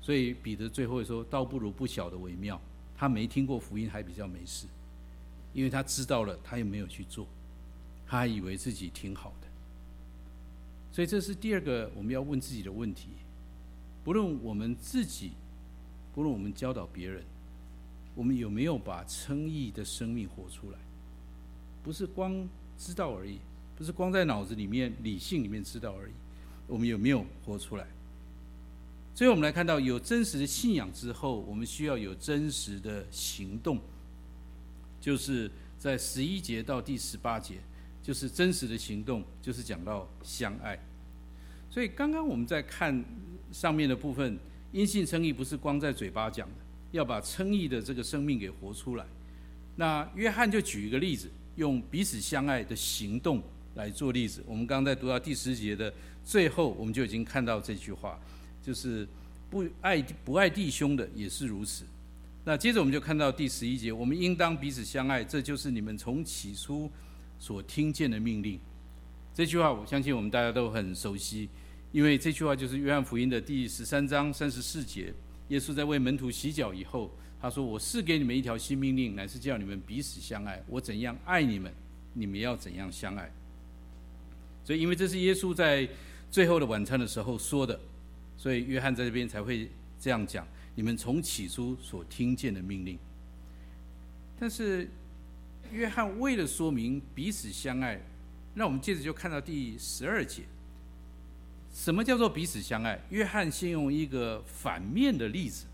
[0.00, 2.60] 所以彼得最后说：“倒不如不晓得为妙。”
[2.96, 4.66] 他没听过福音还比较没事，
[5.54, 7.26] 因为他知道了，他又没有去做，
[8.06, 9.46] 他还以为自己挺好的。
[10.92, 13.08] 所以这是第二个我们要问自己的问题：
[14.04, 15.32] 不论我们自己，
[16.14, 17.24] 不论我们教导别人。
[18.14, 20.78] 我们有没有把称义的生命活出来？
[21.82, 23.38] 不是光知道而已，
[23.76, 26.12] 不是光在脑子里面、理性里面知道而已。
[26.66, 27.86] 我们有没有活出来？
[29.14, 33.78] 最后，我们来看到有真实的信仰之后，我们需要有真实的行动。
[35.00, 37.56] 就是在十一节到第十八节，
[38.02, 40.78] 就是真实的行动，就是讲到相爱。
[41.70, 43.04] 所以，刚刚我们在看
[43.52, 44.38] 上面的部分，
[44.72, 46.54] 因信称义不是光在嘴巴讲的。
[46.92, 49.06] 要把称义的这个生命给活出来。
[49.76, 53.40] 那约翰就举一个例子，用彼此相爱的行动
[53.76, 54.42] 来做例子。
[54.44, 55.94] 我们刚刚在读到第十节的
[56.24, 58.18] 最后，我们就已经看到这句话，
[58.62, 59.06] 就是
[59.48, 61.84] 不爱不爱弟兄的也是如此。
[62.44, 66.90] 那接着我们就看到第十一节，我们应当彼此相爱，这就是你们从起初
[67.38, 68.58] 所听见的命令。
[69.34, 71.48] 这句话我相信我们大家都很熟悉，
[71.92, 75.12] 因为这句话就是约翰福音的第十三章三十四节，
[75.48, 80.62] 耶稣在为门徒洗脚以后，他说：“我赐给你们一条新命令，乃是叫你们彼此相爱。
[80.66, 81.72] 我怎样爱你们，
[82.12, 83.30] 你们要怎样相爱。”
[84.64, 85.88] 所以，因为这是耶稣在
[86.30, 87.78] 最后的晚餐的时候说的，
[88.40, 89.68] 所以约翰在这边才会
[90.00, 90.48] 这样讲。
[90.74, 92.98] 你们从起初所听见的命令，
[94.38, 94.88] 但是
[95.70, 98.00] 约翰为了说明彼此相爱，
[98.54, 100.44] 让我们接着就看到第十二节，
[101.74, 102.98] 什么叫做彼此相爱？
[103.10, 105.66] 约翰先用一个反面的例子，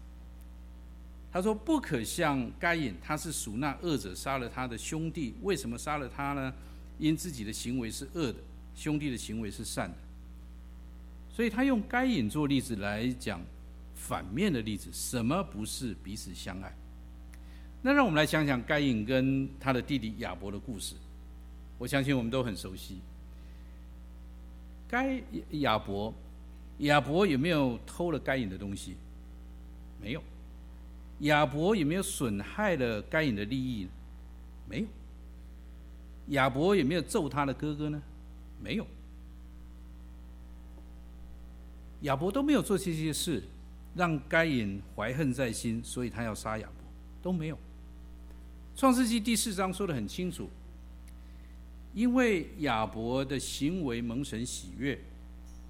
[1.33, 5.37] 他说：“不可像该隐，他是属那恶者，杀了他的兄弟。
[5.42, 6.52] 为什么杀了他呢？
[6.98, 8.38] 因自己的行为是恶的，
[8.74, 9.96] 兄弟的行为是善的。
[11.37, 13.38] 所以他用该隐做例子来讲。”
[13.94, 16.72] 反面的例子，什么不是彼此相爱？
[17.81, 20.94] 那让我们来想想该隐跟他的弟弟亚伯的故事。
[21.79, 23.01] 我相信我们都很熟悉。
[24.87, 25.20] 该
[25.53, 26.14] 亚伯，
[26.81, 28.96] 亚伯有没有偷了该隐的东西？
[30.01, 30.22] 没有。
[31.20, 33.88] 亚伯有没有损害了该隐的利益？
[34.68, 34.87] 没有。
[36.29, 38.01] 亚伯有没有揍他的哥哥呢？
[38.62, 38.87] 没有。
[42.07, 43.42] 亚伯都没有做这些事。
[43.97, 46.85] 让该隐怀恨在心，所以他要杀亚伯，
[47.23, 47.59] 都没有。
[48.77, 50.51] 创世纪第四章说得很清楚，
[51.95, 54.99] 因为亚伯的行为蒙神喜悦，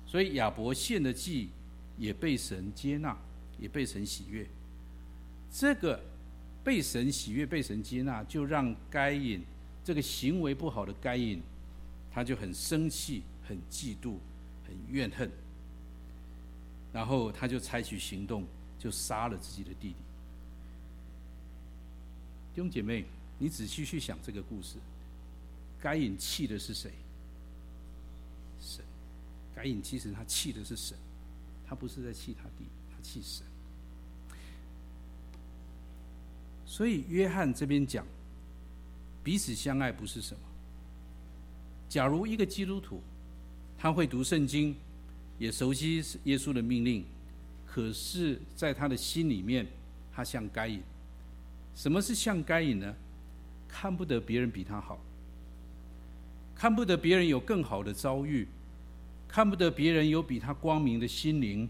[0.05, 1.51] 所以亚伯献的祭
[1.96, 3.16] 也被神接纳，
[3.61, 4.44] 也被神喜悦。
[5.49, 6.03] 这个
[6.64, 9.40] 被神喜悦、被神接纳，就让该隐
[9.85, 11.40] 这个行为不好的该隐，
[12.11, 14.16] 他就很生气、很嫉妒、
[14.66, 15.31] 很怨恨。
[16.96, 18.46] 然后他就采取行动，
[18.78, 19.94] 就杀了自己的弟弟。
[22.54, 23.04] 弟兄姐妹，
[23.38, 24.76] 你仔细去想这个故事，
[25.78, 26.90] 该隐气的是谁？
[28.62, 28.82] 神。
[29.54, 30.96] 该隐其实他气的是神，
[31.66, 33.44] 他不是在气他弟，他气神。
[36.64, 38.06] 所以约翰这边讲，
[39.22, 40.40] 彼此相爱不是什么。
[41.90, 43.02] 假如一个基督徒，
[43.76, 44.74] 他会读圣经。
[45.38, 47.05] 也熟悉耶稣的命令，
[47.66, 49.66] 可是，在他的心里面，
[50.12, 50.81] 他像该隐。
[51.75, 52.94] 什么是像该隐呢？
[53.68, 54.99] 看不得别人比他好，
[56.55, 58.49] 看不得别人有更好的遭遇，
[59.29, 61.68] 看不得别人有比他光明的心灵，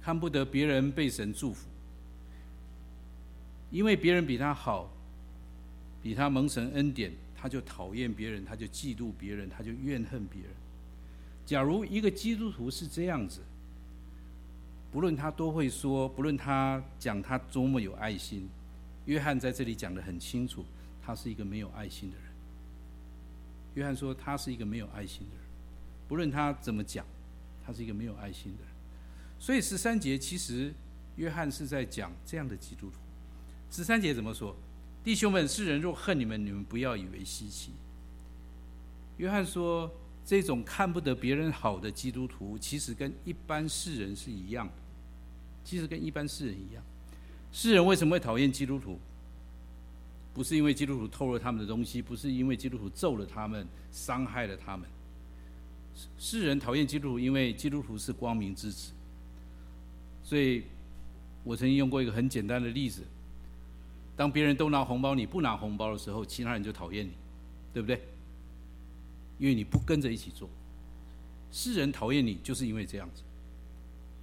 [0.00, 1.66] 看不得别人被神祝福。
[3.70, 4.88] 因为别人比他好，
[6.00, 10.52] 比他蒙神恩典，他就讨厌别人，他就嫉妒别人，他就怨恨别人。
[11.48, 13.40] 假如一个基督徒是这样子，
[14.92, 18.46] 不论他多会说，不论他讲他多么有爱心，
[19.06, 20.62] 约翰在这里讲得很清楚，
[21.02, 22.26] 他是一个没有爱心的人。
[23.76, 25.44] 约翰说他是一个没有爱心的人，
[26.06, 27.02] 不论他怎么讲，
[27.64, 28.68] 他是一个没有爱心的人。
[29.38, 30.74] 所以十三节其实
[31.16, 32.98] 约翰是在讲这样的基督徒。
[33.70, 34.54] 十三节怎么说？
[35.02, 37.72] 弟兄们，世人若恨你们，你们不要以为稀奇。
[39.16, 39.90] 约翰说。
[40.28, 44.72] 这种看不得别人好的基督徒，其实跟一般世人是一样的。
[45.64, 46.84] 其实跟一般世人一样，
[47.50, 48.98] 世人为什么会讨厌基督徒？
[50.34, 54.86] 不是因为基督徒偷了他们的东西，不是因为基督徒揍了他们、伤害了他们。
[56.18, 58.92] 世人讨厌基督徒，因为基督徒是光明之子。
[60.22, 60.64] 所以
[61.42, 63.02] 我曾经用过一个很简单的例子：
[64.14, 67.12] 当别人都拿红包，你不拿红包的时候，其他人就讨厌你，
[67.72, 67.98] 对不对？
[69.38, 70.50] 因为你不跟着一起做，
[71.52, 73.22] 世人讨厌你，就是因为这样子。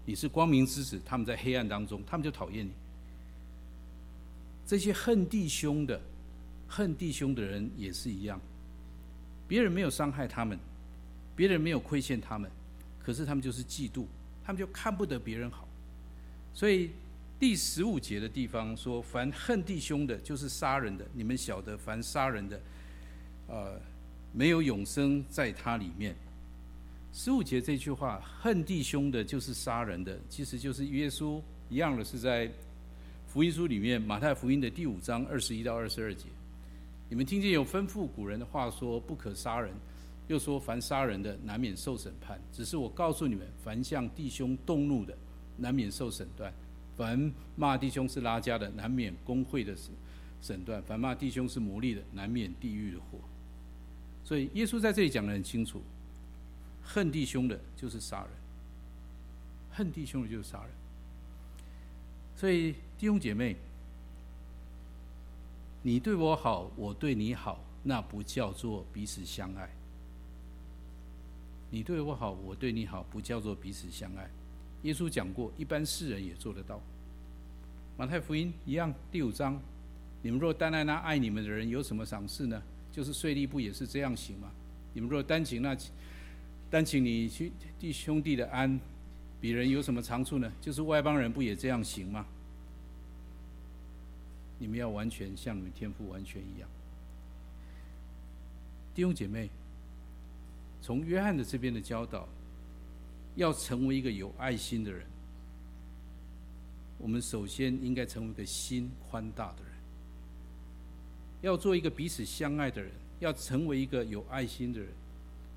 [0.05, 2.72] 你是光明之子，他们在黑暗当中，他们就讨厌你。
[4.68, 5.99] 这些恨弟兄的、
[6.68, 8.39] 恨弟兄的人也是一样。
[9.47, 10.59] 别人没有伤害他们，
[11.36, 12.51] 别人没有亏欠他们，
[13.01, 14.05] 可是他们就是嫉妒，
[14.43, 15.68] 他们就看不得别人好。
[16.53, 16.91] 所以
[17.39, 21.05] 第十五节的地方说：“凡恨弟兄的，就是杀人的。
[21.13, 22.61] 你们晓得，凡杀人的，
[23.47, 23.82] 呃。”
[24.38, 26.14] 没有永生在他里面。
[27.14, 32.52] 十五节这句话，恨弟兄的，就是杀人的，其实就是耶稣一样的，是在
[33.26, 36.26] 福音书里面，马太福音的第五章二十一到二十二节。
[37.08, 39.74] 你们听见有吩咐古人的话说，不可杀人，
[40.28, 42.38] 又说凡杀人的，难免受审判。
[42.52, 45.18] 只是我告诉你们，凡向弟兄动怒的，
[45.56, 46.52] 难免受审断；
[46.98, 49.74] 凡骂弟兄是拉加的，难免工会的
[50.42, 53.18] 审断，凡骂弟兄是魔力的，难免地狱的火。
[54.26, 55.82] 所以耶稣在这里讲得很清楚，
[56.84, 58.30] 恨弟兄的就是杀人，
[59.71, 60.71] 恨弟兄的就是杀人。
[62.36, 63.55] 所以弟兄姐妹，
[65.84, 69.69] 你对我好，我对你好，那不叫做彼此相爱。
[71.69, 74.28] 你对我好，我对你好，不叫做彼此相爱。
[74.82, 76.82] 耶稣讲过，一般世人也做得到。
[77.95, 79.61] 马太福音一样，第五章，
[80.23, 82.61] 你们若单爱那爱你们的人，有什么赏赐呢？
[82.96, 84.50] 就是税吏不也是这样行吗？
[84.93, 85.76] 你们若单请那
[86.70, 88.80] 单请你去弟兄弟的安，
[89.41, 90.50] 彼人有什么长处呢？
[90.62, 92.26] 就是外邦人不也这样行吗？
[94.58, 96.70] 你们要完全像你们天父完全一样。
[98.93, 99.50] 弟兄姐妹，
[100.82, 102.26] 从约翰的这边的教导，
[103.36, 105.06] 要成为一个有爱心的人，
[106.98, 109.64] 我们首先应该成为一个心宽大的。
[111.42, 114.90] 要做一个彼此相爱的人，要成为一个有爱心的人，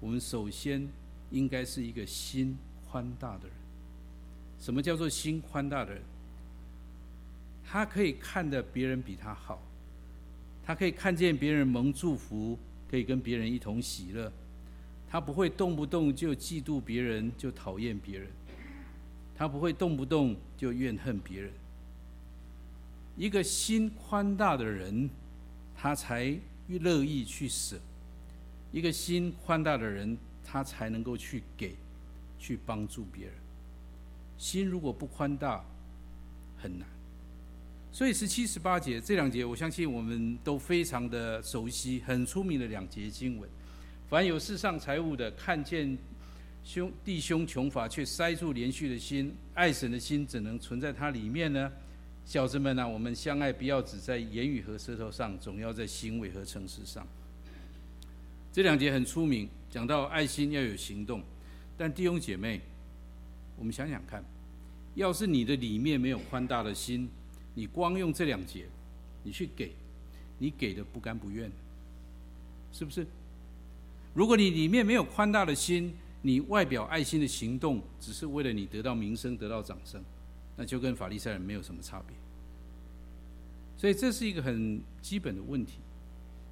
[0.01, 0.87] 我们首先
[1.31, 2.57] 应该是一个心
[2.91, 3.53] 宽大的人。
[4.61, 6.03] 什么叫做心宽大的人？
[7.65, 9.63] 他可以看得别人比他好，
[10.65, 12.59] 他可以看见别人蒙祝福，
[12.91, 14.33] 可以跟别人一同喜乐。
[15.11, 18.29] 他不会动不动就嫉妒别人，就讨厌别人；
[19.35, 21.51] 他不会动不动就怨恨别人。
[23.17, 25.09] 一个心宽大的人，
[25.81, 27.77] 他才乐意去舍；
[28.73, 31.77] 一个心宽大的人，他才能够去给，
[32.37, 33.35] 去帮助别人。
[34.37, 35.65] 心如果不宽大，
[36.61, 36.89] 很难。
[37.93, 43.49] 所以十七、十八节这两节，我相信我们都非常的熟悉，很出名的两节经文。
[44.09, 45.97] 凡有世上财物的，看见
[46.65, 51.71] 兄弟兄穷乏，却塞住连续的心，爱神的心怎能存在他里面呢？
[52.29, 57.07] 小子们呐、我们相爱，不要只在言语和舌头上，总要在行为和诚实上。
[58.53, 61.23] 这两节很出名，讲到爱心要有行动。
[61.79, 62.61] 但弟兄姐妹，
[63.57, 64.23] 我们想想看，
[64.95, 67.09] 要是你的里面没有宽大的心，
[67.55, 68.67] 你光用这两节，
[69.23, 69.73] 你去给，
[70.39, 71.51] 你给的不甘不愿，
[72.75, 73.07] 是不是？
[74.13, 80.05] 如果你里面没有宽大的心，你外表爱心的行动只是为了你得到名声、得到掌声，
[80.59, 82.18] 那就跟法利赛人没有什么差别。
[83.79, 85.79] 所以这是一个很基本的问题。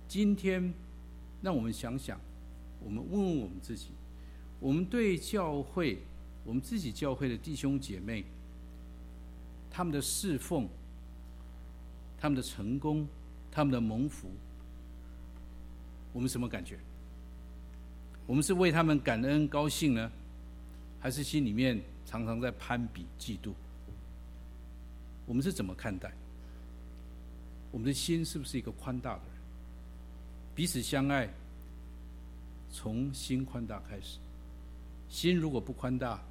[0.07, 0.73] 今天，
[1.43, 2.21] 让我们想想，
[2.81, 3.89] 我们问问我们自己：
[4.61, 5.99] 我们对教会，
[6.45, 8.25] 我们自己教会的弟兄姐妹，
[9.69, 10.69] 他们的侍奉、
[12.17, 13.09] 他们的成功、
[13.51, 14.31] 他们的蒙福，
[16.13, 16.79] 我们什么感觉？
[18.25, 20.13] 我们是为他们感恩高兴呢，
[21.01, 23.53] 还是心里面常常在攀比嫉妒？
[25.27, 26.13] 我们是怎么看待？
[27.71, 29.33] 我们的心是不是一个宽大的人？
[30.55, 31.29] 彼此相爱，
[32.71, 34.19] 从心宽大开始。
[35.09, 36.23] 心如果不宽大，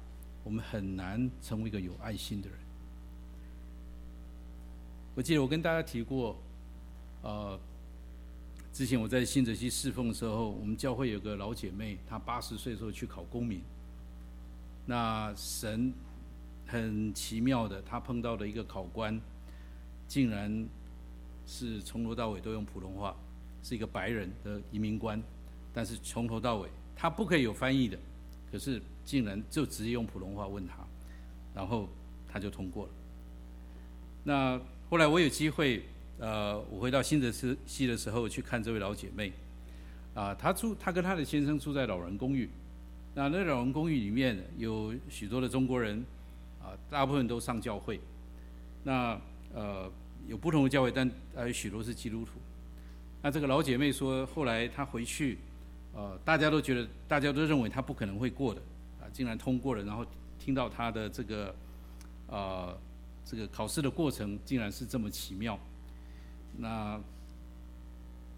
[0.44, 2.58] 我们很难成为一个有爱心的人。
[5.14, 6.36] 我记得我跟大家提过，
[7.22, 7.58] 呃。
[8.72, 13.62] 之前我在新泽西侍奉的时候，我们教会有个老姐妹，她八十岁的时候去考公民。
[14.84, 15.90] 那神
[16.66, 19.18] 很奇妙的，她碰到的一个考官，
[20.06, 20.68] 竟然
[21.46, 23.16] 是从头到尾都用普通话，
[23.62, 25.22] 是一个白人的移民官，
[25.72, 27.98] 但是从头到尾他不可以有翻译的，
[28.50, 30.76] 可是竟然就直接用普通话问他，
[31.54, 31.88] 然后
[32.28, 32.90] 他就通过了。
[34.24, 35.82] 那后来我有机会。
[36.18, 37.30] 呃，我回到新泽
[37.66, 39.30] 西的时候去看这位老姐妹，
[40.14, 42.48] 啊，她住，她跟她的先生住在老人公寓，
[43.14, 46.02] 那那老人公寓里面有许多的中国人，
[46.58, 48.00] 啊，大部分都上教会，
[48.82, 49.20] 那
[49.54, 49.92] 呃
[50.28, 52.32] 有不同的教会，但还有许多是基督徒。
[53.22, 55.38] 那这个老姐妹说，后来她回去，
[55.92, 58.60] 呃，大家都觉得，大家都认为她不可能会过的，
[59.00, 60.06] 啊，竟然通过了，然后
[60.38, 61.54] 听到她的这个，
[62.28, 62.78] 呃，
[63.24, 65.58] 这个考试的过程竟然是这么奇妙。
[66.56, 66.96] 那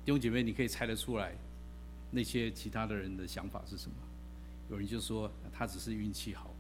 [0.04, 1.32] 弟兄姐妹，你可以猜得出来，
[2.10, 3.96] 那些其他的人的想法是什么？
[4.70, 6.50] 有人就说她只是运气好，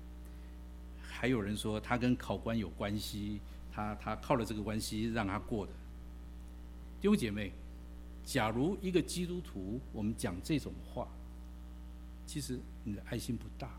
[1.02, 3.40] 还有人说她跟考官有关系，
[3.78, 5.72] 他他靠了这个关系让他过的。
[7.00, 7.52] 弟兄姐妹，
[8.24, 11.06] 假如一个基督徒我们讲这种话，
[12.26, 13.70] 其实你的爱心不大，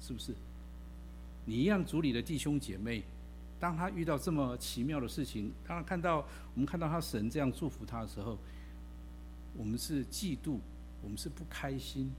[0.00, 0.32] 是不是？
[1.44, 3.02] 你一样组里的弟兄姐妹。
[3.58, 6.18] 当他遇到这么奇妙的事情，当他看到
[6.52, 8.36] 我们看到他神这样祝福他的时候，
[9.56, 10.58] 我们是嫉妒，
[11.02, 12.12] 我们是不开心，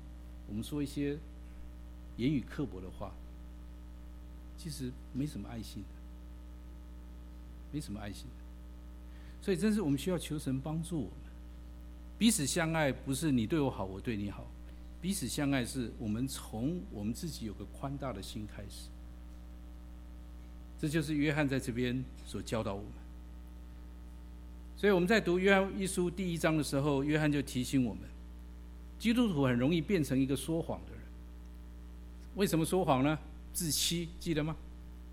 [0.47, 1.17] 我们说一些
[2.15, 3.13] 言语刻薄的话，
[4.57, 5.89] 其实没什么爱心的，
[7.73, 8.27] 没什么爱心。
[9.41, 11.11] 所以，真是我们需要求神帮助我们。
[12.17, 14.47] 彼此相爱，不是你对我好，我对你好。
[15.01, 18.87] 彼此相爱，是我们从我们自己有个宽大的心开始。
[20.79, 22.91] 这就是约翰在这边所教导我们。
[24.77, 28.03] 所以我们在读约翰一书第一章的时候，约翰就提醒我们，
[28.97, 31.01] 基督徒很容易变成一个说谎的人。
[32.35, 33.19] 为什么说谎呢？
[33.51, 34.55] 自欺，记得吗？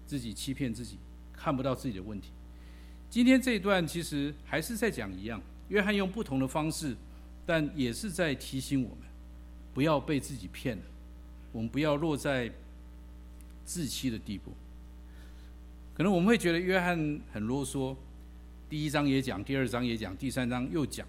[0.07, 0.99] 自己欺骗自己，
[1.33, 2.31] 看不到自己的问题。
[3.11, 6.97] 今天这一段其实还是在讲一样，约翰用不同的方式，
[7.45, 8.99] 但也是在提醒我们，
[9.75, 10.83] 不要被自己骗了，
[11.51, 12.49] 我们不要落在
[13.65, 14.53] 自欺的地步。
[15.93, 17.97] 可能我们会觉得约翰很啰嗦，
[18.69, 21.05] 第一章也讲，第二章也讲，第三章又讲。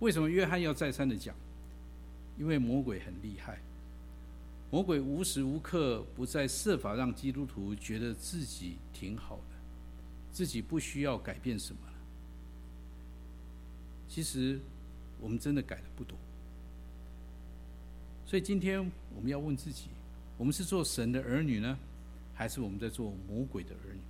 [0.00, 1.34] 为什么约翰要再三的讲？
[2.38, 3.58] 因为魔鬼很厉害。
[4.70, 9.53] 魔鬼无时无刻不在设法让基督徒觉得自己挺好的，
[10.34, 11.92] 自己不需要改变什么了。
[14.08, 14.60] 其实
[15.20, 16.18] 我们真的改的不多，
[18.26, 18.80] 所以今天
[19.14, 19.84] 我们要问自己：
[20.36, 21.78] 我们是做神的儿女呢，
[22.34, 24.00] 还是我们在做魔鬼的儿女？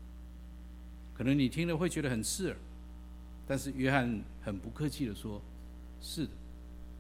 [1.15, 2.57] 可能你听了会觉得很刺耳，
[3.47, 5.41] 但是约翰很不客气的说
[6.01, 6.33] ：“是的，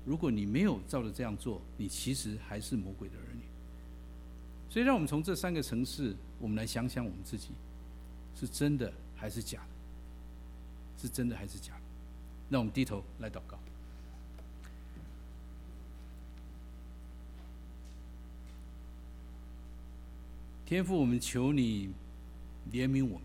[0.05, 3.41] 如果你没有照着这样做，你其实还是魔鬼的儿女。”
[4.71, 7.49] 所以，让我们从这三个层次，我们来想想我们自己，
[8.39, 8.93] 是真的
[9.25, 9.69] 还是假的？
[11.01, 11.81] 是真的还是假的？
[12.47, 13.59] 那我们低头来祷告。
[20.67, 21.89] 天父，我们求你
[22.71, 23.23] 怜悯我们，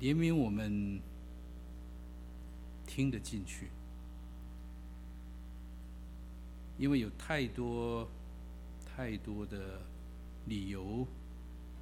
[0.00, 0.98] 怜悯我们
[2.86, 3.68] 听得进去。
[6.78, 8.08] 因为有太多、
[8.86, 9.82] 太多的
[10.46, 11.06] 理由、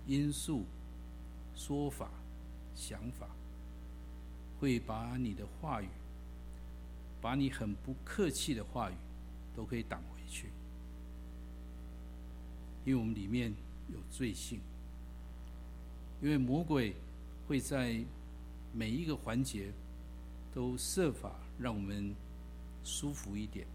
[0.07, 0.65] 因素、
[1.55, 2.09] 说法、
[2.75, 3.29] 想法，
[4.59, 5.89] 会把你的话语，
[7.21, 8.95] 把你很不客气的话语，
[9.55, 10.49] 都可以挡回去。
[12.85, 13.53] 因为我们里面
[13.89, 14.61] 有罪性，
[16.23, 16.95] 因为魔鬼
[17.49, 18.01] 会在
[18.73, 19.73] 每一个环节
[20.55, 22.15] 都设法让我们
[22.85, 23.67] 舒服一点。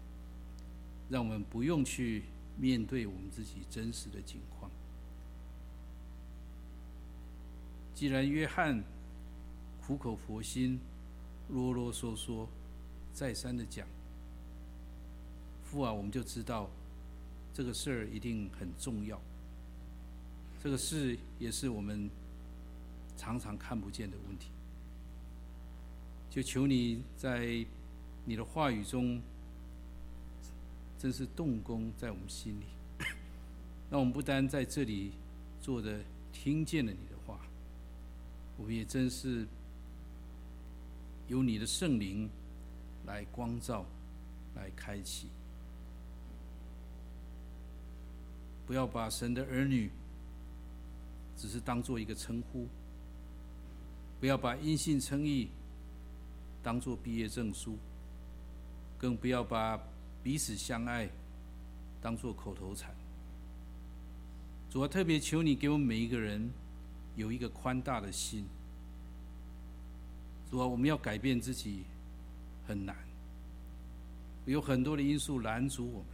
[1.10, 2.22] 让我们不用去
[2.56, 4.71] 面对我们自己真实的境况。
[8.02, 8.82] 既然约翰
[9.80, 10.76] 苦口婆心、
[11.50, 12.48] 啰啰嗦嗦、
[13.12, 13.86] 再三的讲，
[15.62, 16.68] 父啊，我们就知道
[17.54, 19.22] 这个事儿一定很重要。
[20.60, 22.10] 这个事也是我们
[23.16, 24.48] 常常看不见的问题。
[26.28, 27.64] 就求你在
[28.24, 29.22] 你的话语中。
[30.98, 32.64] 真是动工在我们心里，
[33.88, 35.12] 那我们不单在这里
[35.60, 36.00] 坐着
[36.32, 36.98] 听见了你，
[38.56, 39.46] 我们也真是
[41.28, 42.28] 有你的圣灵
[43.06, 43.84] 来光照、
[44.54, 45.28] 来开启。
[48.66, 49.90] 不要把神的儿女
[51.36, 52.66] 只是当做一个称呼，
[54.20, 55.50] 不要把音信称义
[56.62, 57.76] 当做毕业证书，
[58.98, 59.80] 更不要把。
[60.24, 61.10] 彼此相爱，
[62.00, 62.94] 当做口头禅。
[64.70, 66.48] 主啊，特别求你给我们每一个人
[67.16, 68.46] 有一个宽大的心。
[70.50, 71.84] 主啊，我们要改变自己
[72.66, 72.96] 很难，
[74.46, 76.08] 有很多的因素拦阻我们。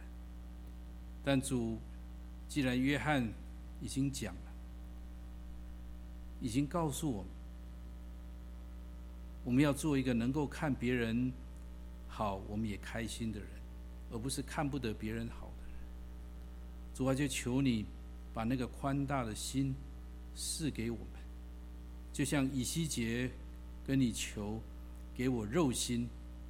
[1.23, 1.77] 但主，
[2.47, 3.27] 既然约翰
[3.81, 4.41] 已经讲了，
[6.39, 7.31] 已经告诉我们，
[9.43, 11.31] 我们要做一个能够看别人
[12.07, 13.49] 好，我们也开心的人。
[14.11, 15.75] 而不是看不得别人好的人，
[16.95, 17.85] 主啊，就求你
[18.33, 19.75] 把那个宽大的心
[20.39, 21.21] 赐给我们，
[22.13, 23.29] 就像以西结
[23.85, 24.61] 跟你求，
[25.13, 26.07] 给我肉心，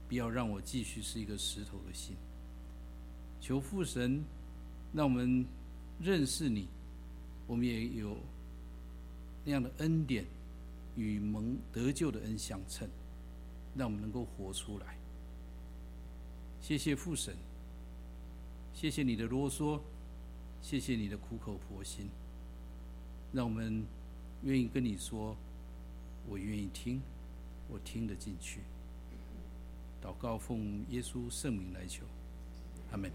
[0.08, 2.16] 不要让我继续是一个石头的心。
[3.42, 4.24] 求父神，
[4.94, 5.44] 让我们
[6.00, 6.68] 认识你，
[7.48, 8.16] 我们也有
[9.44, 10.24] 那样的恩典
[10.96, 12.88] 与蒙得救的恩相称，
[13.76, 14.96] 让我们能够活出来。
[16.62, 17.36] 谢谢父神。
[18.72, 19.82] 谢谢你的啰嗦，
[20.62, 22.08] 谢谢你的苦口婆心，
[23.32, 23.86] 让我们
[24.44, 25.36] 愿意跟你说，
[26.28, 27.02] 我愿意听，
[27.70, 28.62] 我听得进去。
[30.02, 32.06] 祷告奉耶稣圣名来求，
[32.92, 33.12] 阿门。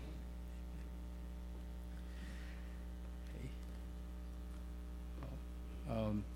[5.20, 5.28] 好，
[5.88, 6.33] 嗯。